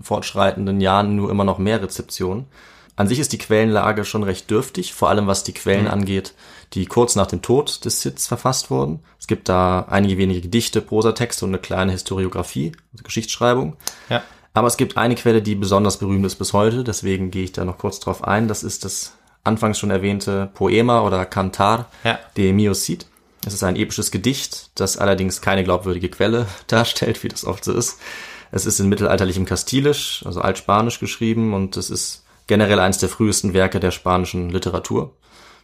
fortschreitenden 0.00 0.80
Jahren 0.80 1.16
nur 1.16 1.30
immer 1.30 1.44
noch 1.44 1.58
mehr 1.58 1.82
Rezeption. 1.82 2.46
An 2.96 3.08
sich 3.08 3.18
ist 3.18 3.32
die 3.32 3.38
Quellenlage 3.38 4.04
schon 4.06 4.22
recht 4.22 4.50
dürftig, 4.50 4.94
vor 4.94 5.10
allem 5.10 5.26
was 5.26 5.44
die 5.44 5.52
Quellen 5.52 5.84
Mhm. 5.84 5.90
angeht, 5.90 6.32
die 6.72 6.86
kurz 6.86 7.14
nach 7.14 7.26
dem 7.26 7.42
Tod 7.42 7.84
des 7.84 8.00
Sids 8.00 8.26
verfasst 8.26 8.70
wurden. 8.70 9.00
Es 9.20 9.26
gibt 9.26 9.48
da 9.48 9.86
einige 9.90 10.16
wenige 10.18 10.40
Gedichte, 10.40 10.80
Prosatexte 10.80 11.44
und 11.44 11.50
eine 11.50 11.58
kleine 11.58 11.92
Historiografie, 11.92 12.72
also 12.92 13.04
Geschichtsschreibung. 13.04 13.76
Ja. 14.08 14.22
Aber 14.54 14.66
es 14.68 14.78
gibt 14.78 14.96
eine 14.96 15.14
Quelle, 15.14 15.42
die 15.42 15.54
besonders 15.54 15.98
berühmt 15.98 16.24
ist 16.24 16.36
bis 16.36 16.54
heute, 16.54 16.82
deswegen 16.84 17.30
gehe 17.30 17.44
ich 17.44 17.52
da 17.52 17.64
noch 17.66 17.76
kurz 17.76 18.00
drauf 18.00 18.24
ein. 18.24 18.48
Das 18.48 18.62
ist 18.62 18.86
das 18.86 19.12
anfangs 19.44 19.78
schon 19.78 19.90
erwähnte 19.90 20.50
Poema 20.54 21.02
oder 21.02 21.24
Cantar 21.26 21.90
Ja. 22.02 22.18
de 22.38 22.52
Mio 22.54 22.72
Cid. 22.72 23.06
Es 23.46 23.52
ist 23.52 23.62
ein 23.62 23.76
episches 23.76 24.10
Gedicht, 24.10 24.70
das 24.74 24.96
allerdings 24.96 25.40
keine 25.42 25.62
glaubwürdige 25.62 26.08
Quelle 26.08 26.46
darstellt, 26.66 27.22
wie 27.22 27.28
das 27.28 27.44
oft 27.44 27.62
so 27.64 27.74
ist. 27.74 27.98
Es 28.50 28.64
ist 28.64 28.80
in 28.80 28.88
mittelalterlichem 28.88 29.44
Kastilisch, 29.44 30.22
also 30.24 30.40
Altspanisch 30.40 30.98
geschrieben 30.98 31.52
und 31.52 31.76
es 31.76 31.90
ist 31.90 32.24
generell 32.46 32.80
eines 32.80 32.98
der 32.98 33.08
frühesten 33.08 33.54
Werke 33.54 33.80
der 33.80 33.90
spanischen 33.90 34.50
Literatur. 34.50 35.16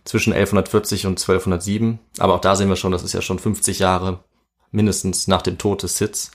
Zwischen 0.05 0.33
1140 0.33 1.07
und 1.07 1.21
1207. 1.21 1.99
Aber 2.19 2.35
auch 2.35 2.41
da 2.41 2.57
sehen 2.57 2.69
wir 2.69 2.77
schon, 2.77 2.93
das 2.93 3.05
ist 3.05 3.13
ja 3.13 3.23
schon 3.23 3.39
50 3.39 3.79
Jahre 3.79 4.25
mindestens 4.73 5.29
nach 5.29 5.43
dem 5.43 5.59
Tod 5.59 5.83
des 5.83 5.97
Cids. 5.97 6.33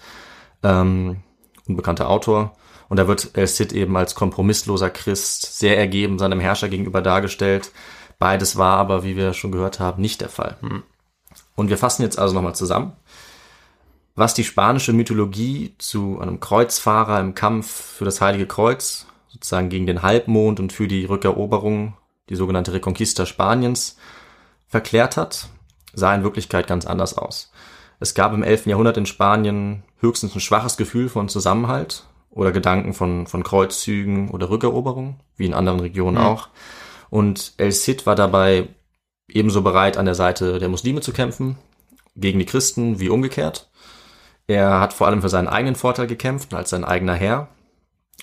Ähm, 0.64 1.18
unbekannter 1.68 2.10
Autor. 2.10 2.56
Und 2.90 2.98
da 2.98 3.08
wird 3.08 3.32
El 3.34 3.48
Cid 3.48 3.74
eben 3.74 3.98
als 3.98 4.16
kompromissloser 4.16 4.90
Christ, 4.90 5.58
sehr 5.60 5.78
ergeben 5.78 6.20
seinem 6.20 6.40
Herrscher 6.40 6.70
gegenüber 6.70 7.02
dargestellt. 7.02 7.72
Beides 8.20 8.56
war 8.56 8.78
aber, 8.78 9.04
wie 9.04 9.16
wir 9.16 9.34
schon 9.34 9.52
gehört 9.52 9.80
haben, 9.80 10.02
nicht 10.02 10.22
der 10.22 10.30
Fall. 10.30 10.58
Und 11.56 11.70
wir 11.70 11.78
fassen 11.78 12.04
jetzt 12.04 12.18
also 12.18 12.34
nochmal 12.34 12.56
zusammen. 12.56 12.94
Was 14.16 14.34
die 14.34 14.44
spanische 14.44 14.94
Mythologie 14.94 15.76
zu 15.78 16.20
einem 16.20 16.40
Kreuzfahrer 16.40 17.20
im 17.20 17.36
Kampf 17.36 17.70
für 17.70 18.06
das 18.06 18.22
Heilige 18.22 18.48
Kreuz, 18.48 19.06
sozusagen 19.38 19.70
gegen 19.70 19.86
den 19.86 20.02
Halbmond 20.02 20.60
und 20.60 20.74
für 20.74 20.88
die 20.88 21.06
Rückeroberung, 21.06 21.96
die 22.30 22.36
sogenannte 22.36 22.74
Reconquista 22.74 23.26
Spaniens, 23.26 23.98
verklärt 24.68 25.16
hat, 25.16 25.50
sah 25.94 26.14
in 26.16 26.24
Wirklichkeit 26.24 26.68
ganz 26.68 26.86
anders 26.86 27.18
aus. 27.18 27.52
Es 28.00 28.14
gab 28.14 28.34
im 28.34 28.44
11. 28.44 28.66
Jahrhundert 28.66 28.98
in 28.98 29.06
Spanien 29.06 29.84
höchstens 30.00 30.36
ein 30.36 30.42
schwaches 30.42 30.78
Gefühl 30.78 31.10
von 31.10 31.30
Zusammenhalt 31.30 32.06
oder 32.32 32.52
Gedanken 32.52 32.94
von, 32.94 33.28
von 33.28 33.44
Kreuzzügen 33.44 34.30
oder 34.30 34.50
Rückeroberung, 34.50 35.20
wie 35.36 35.46
in 35.46 35.54
anderen 35.54 35.80
Regionen 35.80 36.18
auch. 36.18 36.50
Und 37.10 37.54
El 37.58 37.72
Cid 37.72 38.06
war 38.06 38.16
dabei 38.16 38.68
ebenso 39.28 39.62
bereit, 39.62 39.98
an 39.98 40.06
der 40.06 40.16
Seite 40.16 40.60
der 40.60 40.70
Muslime 40.70 41.02
zu 41.02 41.14
kämpfen, 41.14 41.58
gegen 42.16 42.40
die 42.40 42.46
Christen 42.46 43.00
wie 43.00 43.10
umgekehrt. 43.10 43.70
Er 44.48 44.80
hat 44.80 44.94
vor 44.94 45.08
allem 45.08 45.22
für 45.22 45.30
seinen 45.30 45.48
eigenen 45.48 45.76
Vorteil 45.76 46.08
gekämpft, 46.08 46.54
als 46.54 46.70
sein 46.70 46.86
eigener 46.86 47.16
Herr. 47.16 47.50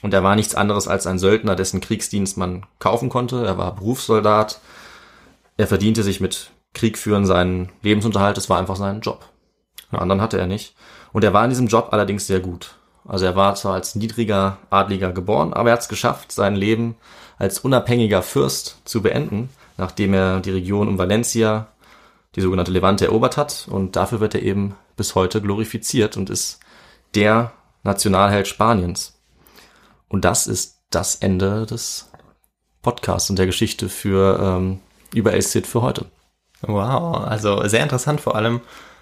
Und 0.02 0.12
er 0.12 0.22
war 0.22 0.37
nichts 0.37 0.54
anderes 0.54 0.88
als 0.88 1.07
ein 1.07 1.18
Söldner, 1.18 1.57
dessen 1.57 1.80
Kriegsdienst 1.80 2.37
man 2.37 2.66
kaufen 2.78 3.09
konnte. 3.09 3.44
Er 3.44 3.59
war 3.59 3.74
Berufssoldat. 3.74 4.61
Er 5.57 5.66
verdiente 5.66 6.02
sich 6.02 6.20
mit 6.20 6.50
Kriegführen 6.74 7.26
seinen 7.26 7.70
Lebensunterhalt. 7.83 8.37
Es 8.37 8.50
war 8.50 8.59
einfach 8.59 8.76
sein 8.76 9.00
Job. 9.00 9.24
Einen 9.90 10.02
anderen 10.02 10.20
hatte 10.20 10.38
er 10.38 10.46
nicht. 10.46 10.74
Und 11.12 11.24
er 11.24 11.33
war 11.33 11.44
in 11.44 11.50
diesem 11.50 11.68
Job 11.68 11.88
allerdings 11.92 12.26
sehr 12.26 12.40
gut. 12.40 12.74
Also 13.07 13.24
er 13.26 13.37
war 13.37 13.54
zwar 13.54 13.74
als 13.74 13.94
niedriger 13.94 14.59
Adliger 14.70 15.12
geboren, 15.12 15.52
aber 15.52 15.70
er 15.70 15.74
hat 15.74 15.83
es 15.83 15.88
geschafft, 15.88 16.33
sein 16.33 16.57
Leben 16.57 16.96
als 17.38 17.59
unabhängiger 17.59 18.22
Fürst 18.22 18.78
zu 18.85 19.02
beenden, 19.02 19.50
nachdem 19.76 20.14
er 20.14 20.40
die 20.40 20.50
Region 20.50 20.88
um 20.88 20.98
Valencia, 20.98 21.68
die 22.35 22.40
sogenannte 22.40 22.72
Levante, 22.72 23.07
erobert 23.07 23.37
hat. 23.37 23.68
Und 23.70 23.96
dafür 23.96 24.20
wird 24.20 24.35
er 24.35 24.42
eben 24.42 24.74
bis 24.96 25.14
heute 25.14 25.40
glorifiziert 25.40 26.16
und 26.16 26.30
ist 26.30 26.61
der 27.14 27.52
Nationalheld 27.83 28.48
Spaniens. 28.48 29.13
Und 30.14 30.24
das 30.24 30.46
ist 30.46 30.79
das 30.90 31.16
Ende 31.16 31.66
des 31.66 32.09
Podcasts 32.83 33.31
und 33.31 33.37
der 33.37 33.46
Geschichte 33.46 33.88
für 33.88 34.38
ähm, 34.40 34.79
über 35.12 35.33
El 35.33 35.42
Cid 35.42 35.66
für 35.66 35.83
heute. 35.83 36.05
Wow, 36.62 37.24
also 37.24 37.66
sehr 37.66 37.83
interessant 37.83 38.20
vor 38.20 38.37
allem, 38.37 38.61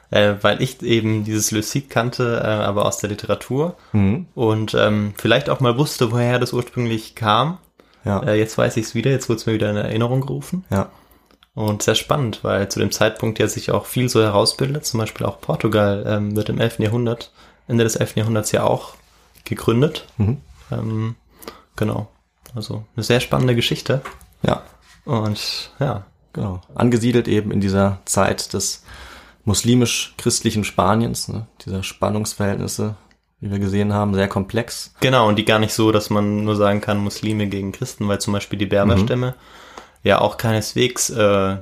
äh, 0.09 0.37
weil 0.41 0.63
ich 0.63 0.81
eben 0.81 1.25
dieses 1.25 1.51
Le 1.51 1.63
Cid 1.63 1.91
kannte, 1.91 2.41
äh, 2.43 2.47
aber 2.47 2.87
aus 2.87 2.97
der 2.97 3.11
Literatur 3.11 3.77
und 4.35 4.73
ähm, 4.73 5.13
vielleicht 5.19 5.51
auch 5.51 5.61
mal 5.61 5.77
wusste, 5.77 6.13
woher 6.13 6.39
das 6.39 6.55
ursprünglich 6.55 7.15
kam. 7.15 7.59
Ja. 8.07 8.23
Äh, 8.23 8.39
jetzt 8.39 8.57
weiß 8.57 8.79
ich 8.79 8.87
es 8.87 8.95
wieder, 8.95 9.11
jetzt 9.11 9.29
wurde 9.29 9.37
es 9.41 9.45
mir 9.45 9.53
wieder 9.53 9.69
in 9.69 9.77
Erinnerung 9.77 10.23
gerufen. 10.23 10.65
ja. 10.71 10.89
Und 11.55 11.83
sehr 11.83 11.95
spannend, 11.95 12.43
weil 12.43 12.71
zu 12.71 12.81
dem 12.81 12.91
Zeitpunkt 12.91 13.39
ja 13.39 13.47
sich 13.49 13.71
auch 13.71 13.85
viel 13.85 14.09
so 14.09 14.23
herausbildet, 14.23 14.87
zum 14.87 14.99
Beispiel 14.99 15.27
auch 15.27 15.43
Portugal 15.43 16.05
ähm, 16.07 16.35
wird 16.35 16.49
im 16.49 16.59
11. 16.59 16.79
Jahrhundert, 16.79 17.33
Ende 17.69 17.85
des 17.85 17.97
11. 17.97 18.17
Jahrhunderts 18.17 18.51
ja 18.53 18.63
auch 18.63 18.95
gegründet. 19.45 20.07
Mhm. 20.17 20.41
Ähm, 20.79 21.17
genau, 21.77 22.09
also 22.55 22.85
eine 22.97 23.03
sehr 23.03 23.21
spannende 23.21 23.55
Geschichte. 23.55 24.03
Ja. 24.43 24.63
Und 25.05 25.73
ja, 25.79 26.05
Genau. 26.33 26.61
Angesiedelt 26.75 27.29
eben 27.29 27.51
in 27.51 27.61
dieser 27.61 27.99
Zeit 28.05 28.53
des 28.53 28.85
muslimisch-christlichen 29.45 30.65
Spaniens, 30.65 31.29
ne? 31.29 31.47
diese 31.65 31.83
Spannungsverhältnisse, 31.83 32.95
wie 33.41 33.51
wir 33.51 33.59
gesehen 33.59 33.93
haben, 33.93 34.15
sehr 34.15 34.29
komplex. 34.29 34.95
Genau, 35.01 35.29
und 35.29 35.37
die 35.37 35.45
gar 35.45 35.59
nicht 35.59 35.75
so, 35.75 35.93
dass 35.93 36.11
man 36.11 36.45
nur 36.45 36.57
sagen 36.57 36.81
kann, 36.81 36.99
Muslime 36.99 37.49
gegen 37.49 37.73
Christen, 37.73 38.09
weil 38.09 38.21
zum 38.21 38.33
Beispiel 38.33 38.59
die 38.59 38.67
Berberstämme 38.67 39.35
ja 40.05 40.21
auch 40.21 40.37
keineswegs, 40.37 41.11
äh, 41.11 41.57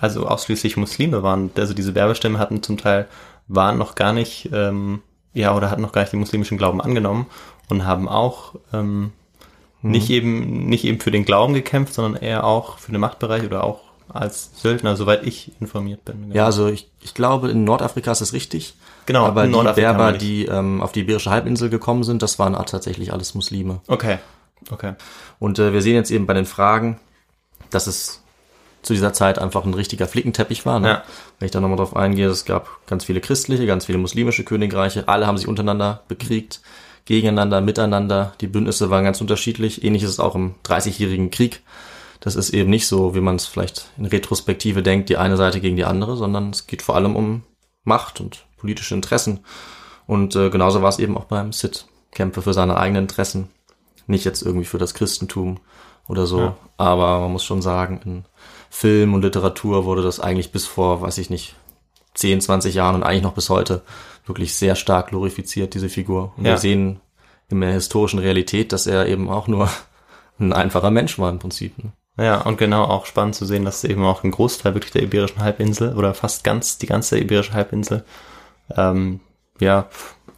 also 0.00 0.26
ausschließlich 0.26 0.76
Muslime 0.76 1.22
waren. 1.22 1.50
Also 1.56 1.74
diese 1.74 1.92
Berberstämme 1.92 2.38
hatten 2.38 2.62
zum 2.62 2.78
Teil, 2.78 3.08
waren 3.46 3.78
noch 3.78 3.94
gar 3.94 4.12
nicht, 4.12 4.48
ähm, 4.52 5.02
ja, 5.34 5.54
oder 5.56 5.70
hatten 5.70 5.82
noch 5.82 5.92
gar 5.92 6.02
nicht 6.02 6.12
den 6.12 6.20
muslimischen 6.20 6.58
Glauben 6.58 6.80
angenommen 6.80 7.26
und 7.68 7.84
haben 7.84 8.08
auch 8.08 8.54
ähm, 8.72 9.12
nicht 9.82 10.10
eben, 10.10 10.68
nicht 10.68 10.84
eben 10.84 11.00
für 11.00 11.10
den 11.10 11.24
Glauben 11.24 11.54
gekämpft, 11.54 11.94
sondern 11.94 12.20
eher 12.20 12.44
auch 12.44 12.78
für 12.78 12.92
den 12.92 13.00
Machtbereich 13.00 13.44
oder 13.44 13.64
auch 13.64 13.80
als 14.08 14.50
Söldner, 14.54 14.96
soweit 14.96 15.26
ich 15.26 15.52
informiert 15.60 16.04
bin. 16.04 16.32
Ja, 16.32 16.46
also 16.46 16.68
ich, 16.68 16.90
ich 17.00 17.14
glaube, 17.14 17.50
in 17.50 17.64
Nordafrika 17.64 18.10
ist 18.10 18.22
es 18.22 18.32
richtig. 18.32 18.74
Genau, 19.06 19.26
aber 19.26 19.44
in 19.44 19.50
die 19.50 19.56
Nordafrika 19.56 19.92
Berber, 19.92 20.18
die 20.18 20.46
ähm, 20.46 20.80
auf 20.80 20.92
die 20.92 21.00
Iberische 21.00 21.30
Halbinsel 21.30 21.68
gekommen 21.68 22.04
sind, 22.04 22.22
das 22.22 22.38
waren 22.38 22.54
tatsächlich 22.66 23.12
alles 23.12 23.34
Muslime. 23.34 23.80
Okay, 23.86 24.18
okay. 24.70 24.94
Und 25.38 25.58
äh, 25.58 25.72
wir 25.72 25.82
sehen 25.82 25.94
jetzt 25.94 26.10
eben 26.10 26.26
bei 26.26 26.34
den 26.34 26.46
Fragen, 26.46 26.98
dass 27.70 27.86
es 27.86 28.22
zu 28.82 28.92
dieser 28.92 29.12
Zeit 29.12 29.38
einfach 29.38 29.64
ein 29.64 29.74
richtiger 29.74 30.06
Flickenteppich 30.06 30.64
war. 30.66 30.80
Ne? 30.80 30.88
Ja. 30.88 31.02
Wenn 31.38 31.46
ich 31.46 31.52
da 31.52 31.60
nochmal 31.60 31.78
drauf 31.78 31.96
eingehe, 31.96 32.28
es 32.28 32.44
gab 32.44 32.86
ganz 32.86 33.04
viele 33.04 33.20
christliche, 33.20 33.66
ganz 33.66 33.86
viele 33.86 33.98
muslimische 33.98 34.44
Königreiche, 34.44 35.08
alle 35.08 35.26
haben 35.26 35.38
sich 35.38 35.48
untereinander 35.48 36.02
bekriegt, 36.08 36.60
gegeneinander, 37.04 37.60
miteinander. 37.60 38.34
Die 38.40 38.46
Bündnisse 38.46 38.90
waren 38.90 39.04
ganz 39.04 39.20
unterschiedlich. 39.20 39.82
Ähnlich 39.82 40.02
ist 40.02 40.10
es 40.10 40.20
auch 40.20 40.34
im 40.34 40.54
Dreißigjährigen 40.62 41.30
Krieg. 41.30 41.62
Das 42.20 42.36
ist 42.36 42.50
eben 42.50 42.70
nicht 42.70 42.86
so, 42.86 43.14
wie 43.14 43.20
man 43.20 43.36
es 43.36 43.46
vielleicht 43.46 43.90
in 43.96 44.06
Retrospektive 44.06 44.82
denkt, 44.82 45.08
die 45.08 45.16
eine 45.16 45.36
Seite 45.36 45.60
gegen 45.60 45.76
die 45.76 45.84
andere, 45.84 46.16
sondern 46.16 46.50
es 46.50 46.66
geht 46.66 46.82
vor 46.82 46.96
allem 46.96 47.16
um 47.16 47.42
Macht 47.84 48.20
und 48.20 48.44
politische 48.58 48.94
Interessen. 48.94 49.40
Und 50.06 50.34
äh, 50.36 50.50
genauso 50.50 50.82
war 50.82 50.88
es 50.88 50.98
eben 50.98 51.16
auch 51.16 51.24
beim 51.24 51.52
Cid. 51.52 51.86
Kämpfe 52.10 52.42
für 52.42 52.54
seine 52.54 52.76
eigenen 52.76 53.04
Interessen, 53.04 53.50
nicht 54.06 54.24
jetzt 54.24 54.42
irgendwie 54.42 54.64
für 54.64 54.78
das 54.78 54.94
Christentum 54.94 55.60
oder 56.08 56.26
so. 56.26 56.40
Ja. 56.40 56.56
Aber 56.76 57.20
man 57.20 57.32
muss 57.32 57.44
schon 57.44 57.62
sagen, 57.62 58.00
in 58.04 58.24
Film 58.70 59.14
und 59.14 59.22
Literatur 59.22 59.84
wurde 59.84 60.02
das 60.02 60.20
eigentlich 60.20 60.52
bis 60.52 60.66
vor, 60.66 61.00
weiß 61.02 61.18
ich 61.18 61.30
nicht, 61.30 61.54
10, 62.14 62.40
20 62.40 62.74
Jahren 62.74 62.96
und 62.96 63.02
eigentlich 63.02 63.22
noch 63.22 63.34
bis 63.34 63.48
heute 63.50 63.82
wirklich 64.26 64.54
sehr 64.54 64.74
stark 64.74 65.08
glorifiziert, 65.08 65.74
diese 65.74 65.88
Figur. 65.88 66.32
Und 66.36 66.44
Ja. 66.44 66.52
wir 66.52 66.58
sehen 66.58 67.00
in 67.48 67.60
der 67.60 67.72
historischen 67.72 68.18
Realität, 68.18 68.72
dass 68.72 68.86
er 68.86 69.06
eben 69.06 69.28
auch 69.30 69.46
nur 69.48 69.70
ein 70.38 70.52
einfacher 70.52 70.90
Mensch 70.90 71.18
war 71.18 71.30
im 71.30 71.38
Prinzip. 71.38 71.78
Ne? 71.82 71.92
Ja, 72.18 72.40
und 72.42 72.58
genau 72.58 72.84
auch 72.84 73.06
spannend 73.06 73.36
zu 73.36 73.44
sehen, 73.46 73.64
dass 73.64 73.84
eben 73.84 74.04
auch 74.04 74.24
ein 74.24 74.32
Großteil 74.32 74.74
wirklich 74.74 74.92
der 74.92 75.02
Iberischen 75.04 75.40
Halbinsel 75.40 75.94
oder 75.96 76.14
fast 76.14 76.42
ganz 76.44 76.76
die 76.78 76.86
ganze 76.86 77.18
Iberische 77.18 77.52
Halbinsel 77.54 78.04
ähm, 78.76 79.20
ja 79.60 79.88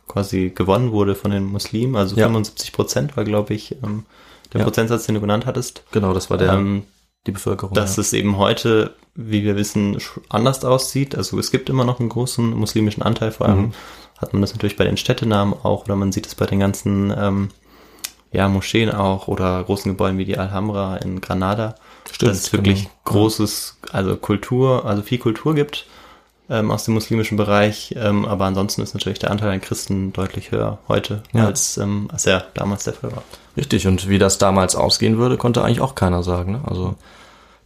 quasi 0.07 0.51
gewonnen 0.55 0.93
wurde 0.93 1.15
von 1.15 1.31
den 1.31 1.45
Muslimen. 1.45 1.97
Also 1.97 2.17
Ja. 2.17 2.27
75 2.27 2.73
Prozent 2.73 3.17
war, 3.17 3.25
glaube 3.25 3.55
ich, 3.55 3.73
ähm, 3.83 4.05
der 4.53 4.61
Ja. 4.61 4.65
Prozentsatz, 4.65 5.07
den 5.07 5.15
du 5.15 5.21
genannt 5.21 5.47
hattest. 5.47 5.85
Genau, 5.93 6.13
das 6.13 6.29
war 6.31 6.37
der, 6.37 6.53
Ähm, 6.53 6.83
die 7.27 7.33
Bevölkerung. 7.33 7.75
dass 7.75 7.97
ja. 7.97 8.01
es 8.01 8.13
eben 8.13 8.39
heute, 8.39 8.95
wie 9.15 9.45
wir 9.45 9.57
wissen, 9.57 9.99
anders 10.29 10.65
aussieht. 10.65 11.15
Also 11.15 11.39
es 11.39 11.51
gibt 11.51 11.69
immer 11.69 11.85
noch 11.85 12.01
einen 12.01 12.09
großen 12.09 12.51
muslimischen 12.51 13.03
Anteil, 13.03 13.33
vor 13.33 13.49
allem 13.49 13.61
Mhm. 13.61 13.73
hat 14.19 14.33
man 14.33 14.43
das 14.43 14.53
natürlich 14.53 14.77
bei 14.77 14.85
den 14.85 14.97
Städtenamen 14.97 15.55
auch 15.55 15.85
oder 15.85 15.97
man 15.97 16.13
sieht 16.13 16.27
es 16.27 16.35
bei 16.35 16.47
den 16.47 16.61
ganzen 16.61 17.13
ähm, 17.17 17.49
ja, 18.33 18.49
Moscheen 18.49 18.91
auch 18.91 19.29
oder 19.29 19.63
großen 19.65 19.91
Gebäuden 19.91 20.19
wie 20.19 20.25
die 20.25 20.39
Alhambra 20.39 20.97
in 20.97 21.21
Granada. 21.21 21.75
Stimmt, 22.11 22.31
dass 22.31 22.39
es 22.39 22.53
wirklich 22.53 22.85
genau. 22.85 22.95
großes, 23.05 23.79
also 23.93 24.17
Kultur, 24.17 24.85
also 24.87 25.03
viel 25.03 25.19
Kultur 25.19 25.55
gibt 25.55 25.87
ähm, 26.51 26.71
aus 26.71 26.85
dem 26.85 26.95
muslimischen 26.95 27.37
Bereich, 27.37 27.95
ähm, 27.97 28.25
aber 28.27 28.45
ansonsten 28.45 28.83
ist 28.83 28.93
natürlich 28.95 29.19
der 29.21 29.31
Anteil 29.31 29.51
an 29.53 29.61
Christen 29.61 30.13
deutlich 30.13 30.51
höher 30.51 30.79
heute, 30.89 31.23
Ja. 31.33 31.47
als, 31.47 31.77
ähm, 31.79 32.09
als 32.13 32.27
er 32.27 32.45
damals 32.55 32.85
der 32.85 32.95
Fall 32.95 33.13
war. 33.13 33.23
Richtig, 33.57 33.87
und 33.87 34.09
wie 34.09 34.19
das 34.19 34.39
damals 34.39 34.75
ausgehen 34.77 35.17
würde, 35.17 35.37
konnte 35.37 35.63
eigentlich 35.65 35.81
auch 35.81 35.95
keiner 35.95 36.23
sagen. 36.23 36.53
Ne? 36.53 36.61
Also 36.67 36.97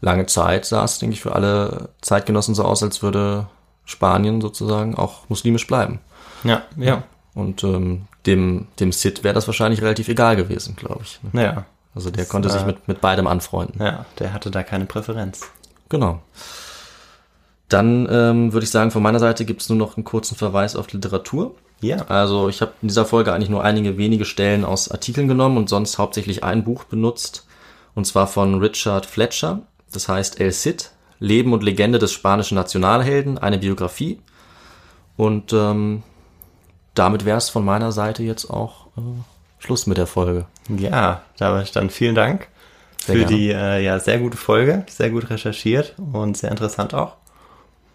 lange 0.00 0.26
Zeit 0.26 0.64
sah 0.66 0.84
es, 0.84 0.98
denke 0.98 1.14
ich, 1.14 1.22
für 1.22 1.34
alle 1.34 1.88
Zeitgenossen 2.02 2.54
so 2.54 2.62
aus, 2.64 2.82
als 2.82 3.02
würde 3.02 3.46
Spanien 3.86 4.40
sozusagen 4.40 4.94
auch 4.96 5.28
muslimisch 5.28 5.66
bleiben. 5.66 6.00
Ja, 6.42 6.62
ja, 6.76 7.02
Und 7.34 7.64
ähm, 7.64 8.06
dem, 8.26 8.66
dem 8.80 8.92
Cid 8.92 9.24
wäre 9.24 9.34
das 9.34 9.46
wahrscheinlich 9.46 9.82
relativ 9.82 10.08
egal 10.08 10.36
gewesen, 10.36 10.76
glaube 10.76 11.00
ich. 11.04 11.20
Ne? 11.22 11.30
naja, 11.32 11.64
Also 11.94 12.10
der 12.10 12.24
Das, 12.24 12.28
konnte 12.30 12.50
sich 12.50 12.64
mit, 12.66 12.86
mit 12.88 13.00
beidem 13.00 13.26
anfreunden. 13.26 13.82
ja, 13.82 14.04
der 14.18 14.32
hatte 14.34 14.50
da 14.50 14.62
keine 14.62 14.84
Präferenz. 14.86 15.40
Genau. 15.88 16.20
Dann 17.68 18.08
ähm, 18.10 18.52
würde 18.52 18.64
ich 18.64 18.70
sagen, 18.70 18.90
von 18.90 19.02
meiner 19.02 19.18
Seite 19.18 19.44
gibt 19.44 19.62
es 19.62 19.68
nur 19.68 19.78
noch 19.78 19.96
einen 19.96 20.04
kurzen 20.04 20.36
Verweis 20.36 20.76
auf 20.76 20.92
Literatur. 20.92 21.54
Ja, 21.80 21.96
Also 22.08 22.48
ich 22.48 22.60
habe 22.60 22.72
in 22.82 22.88
dieser 22.88 23.04
Folge 23.04 23.32
eigentlich 23.32 23.50
nur 23.50 23.64
einige 23.64 23.98
wenige 23.98 24.24
Stellen 24.24 24.64
aus 24.64 24.90
Artikeln 24.90 25.28
genommen 25.28 25.56
und 25.56 25.68
sonst 25.68 25.98
hauptsächlich 25.98 26.44
ein 26.44 26.64
Buch 26.64 26.84
benutzt. 26.84 27.46
Und 27.94 28.06
zwar 28.06 28.26
von 28.26 28.54
Richard 28.60 29.06
Fletcher. 29.06 29.62
Das 29.92 30.08
heißt 30.08 30.40
El 30.40 30.52
Cid, 30.52 30.90
Leben 31.20 31.52
und 31.52 31.62
Legende 31.62 31.98
des 31.98 32.12
spanischen 32.12 32.56
Nationalhelden, 32.56 33.38
eine 33.38 33.58
Biografie. 33.58 34.18
Und 35.16 35.52
ähm, 35.52 36.02
damit 36.94 37.24
wäre 37.24 37.38
es 37.38 37.48
von 37.48 37.64
meiner 37.64 37.92
Seite 37.92 38.22
jetzt 38.22 38.50
auch 38.50 38.86
äh, 38.96 39.00
Schluss 39.58 39.86
mit 39.86 39.98
der 39.98 40.06
Folge. 40.06 40.46
ja, 40.76 41.22
da 41.38 41.62
dann 41.72 41.90
vielen 41.90 42.14
Dank 42.14 42.48
Sehr 42.98 43.14
für 43.14 43.20
gerne. 43.20 43.36
die 43.36 43.50
äh, 43.50 43.84
ja 43.84 43.98
sehr 44.00 44.18
gute 44.18 44.36
Folge, 44.36 44.84
sehr 44.88 45.10
gut 45.10 45.30
recherchiert 45.30 45.94
und 46.12 46.36
sehr 46.36 46.50
interessant 46.50 46.94
auch. 46.94 47.16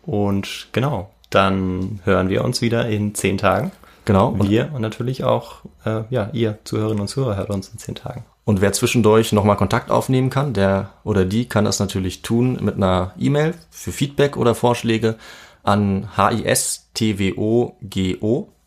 Und 0.05 0.67
genau, 0.71 1.09
dann 1.29 1.99
hören 2.03 2.29
wir 2.29 2.43
uns 2.43 2.61
wieder 2.61 2.87
in 2.87 3.13
zehn 3.15 3.37
Tagen. 3.37 3.71
Genau. 4.05 4.29
Und, 4.29 4.49
Wir 4.49 4.71
und 4.73 4.81
natürlich 4.81 5.23
auch, 5.23 5.57
äh, 5.85 6.01
ja, 6.09 6.29
ihr 6.33 6.57
Zuhörerinnen 6.63 7.01
und 7.01 7.07
Zuhörer 7.09 7.37
hört 7.37 7.51
uns 7.51 7.69
in 7.69 7.77
zehn 7.77 7.95
Tagen. 7.95 8.25
und 8.45 8.61
wer 8.61 8.73
zwischendurch 8.73 9.31
nochmal 9.31 9.57
Kontakt 9.57 9.91
aufnehmen 9.91 10.31
kann, 10.31 10.53
der 10.53 10.89
oder 11.03 11.25
die 11.25 11.47
kann 11.47 11.65
das 11.65 11.77
natürlich 11.79 12.23
tun 12.23 12.57
mit 12.61 12.77
einer 12.77 13.13
E-Mail 13.19 13.53
für 13.69 13.91
Feedback 13.91 14.37
oder 14.37 14.55
Vorschläge 14.55 15.17
an 15.61 16.09
histwogo 16.17 17.75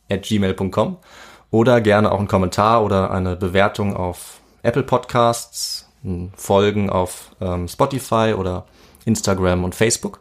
at 0.08 0.22
gmail.com 0.22 0.96
oder 1.50 1.80
gerne 1.80 2.12
auch 2.12 2.18
einen 2.20 2.28
Kommentar 2.28 2.84
oder 2.84 3.10
eine 3.10 3.34
Bewertung 3.34 3.96
auf 3.96 4.38
Apple 4.62 4.84
Podcasts, 4.84 5.88
Folgen 6.36 6.88
auf 6.88 7.32
ähm, 7.40 7.66
Spotify 7.66 8.34
oder 8.36 8.64
Instagram 9.04 9.64
und 9.64 9.74
Facebook. 9.74 10.20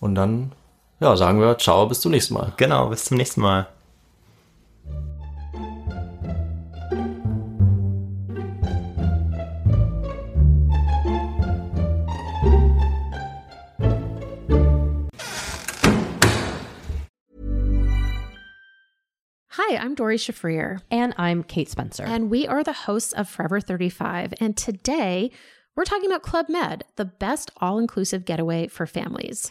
Und 0.00 0.14
dann, 0.14 0.52
ja, 1.00 1.16
sagen 1.16 1.40
wir 1.40 1.58
ciao, 1.58 1.86
bis 1.86 2.00
zum 2.00 2.12
nächsten 2.12 2.34
Mal. 2.34 2.52
Genau, 2.56 2.88
bis 2.88 3.04
zum 3.06 3.16
nächsten 3.16 3.40
Mal. 3.40 3.66
Hi, 19.50 19.76
I'm 19.76 19.94
Dory 19.94 20.16
Shafrir, 20.16 20.80
And 20.90 21.14
I'm 21.18 21.42
Kate 21.42 21.68
Spencer. 21.68 22.04
and 22.04 22.30
we 22.30 22.46
are 22.46 22.62
the 22.62 22.72
hosts 22.72 23.12
of 23.12 23.28
Forever 23.28 23.60
35. 23.60 24.34
And 24.40 24.56
today 24.56 25.30
we're 25.74 25.84
talking 25.84 26.06
about 26.10 26.22
Club 26.22 26.48
Med, 26.48 26.84
the 26.96 27.04
best 27.04 27.50
all 27.58 27.78
inclusive 27.78 28.24
getaway 28.24 28.68
for 28.68 28.86
families. 28.86 29.50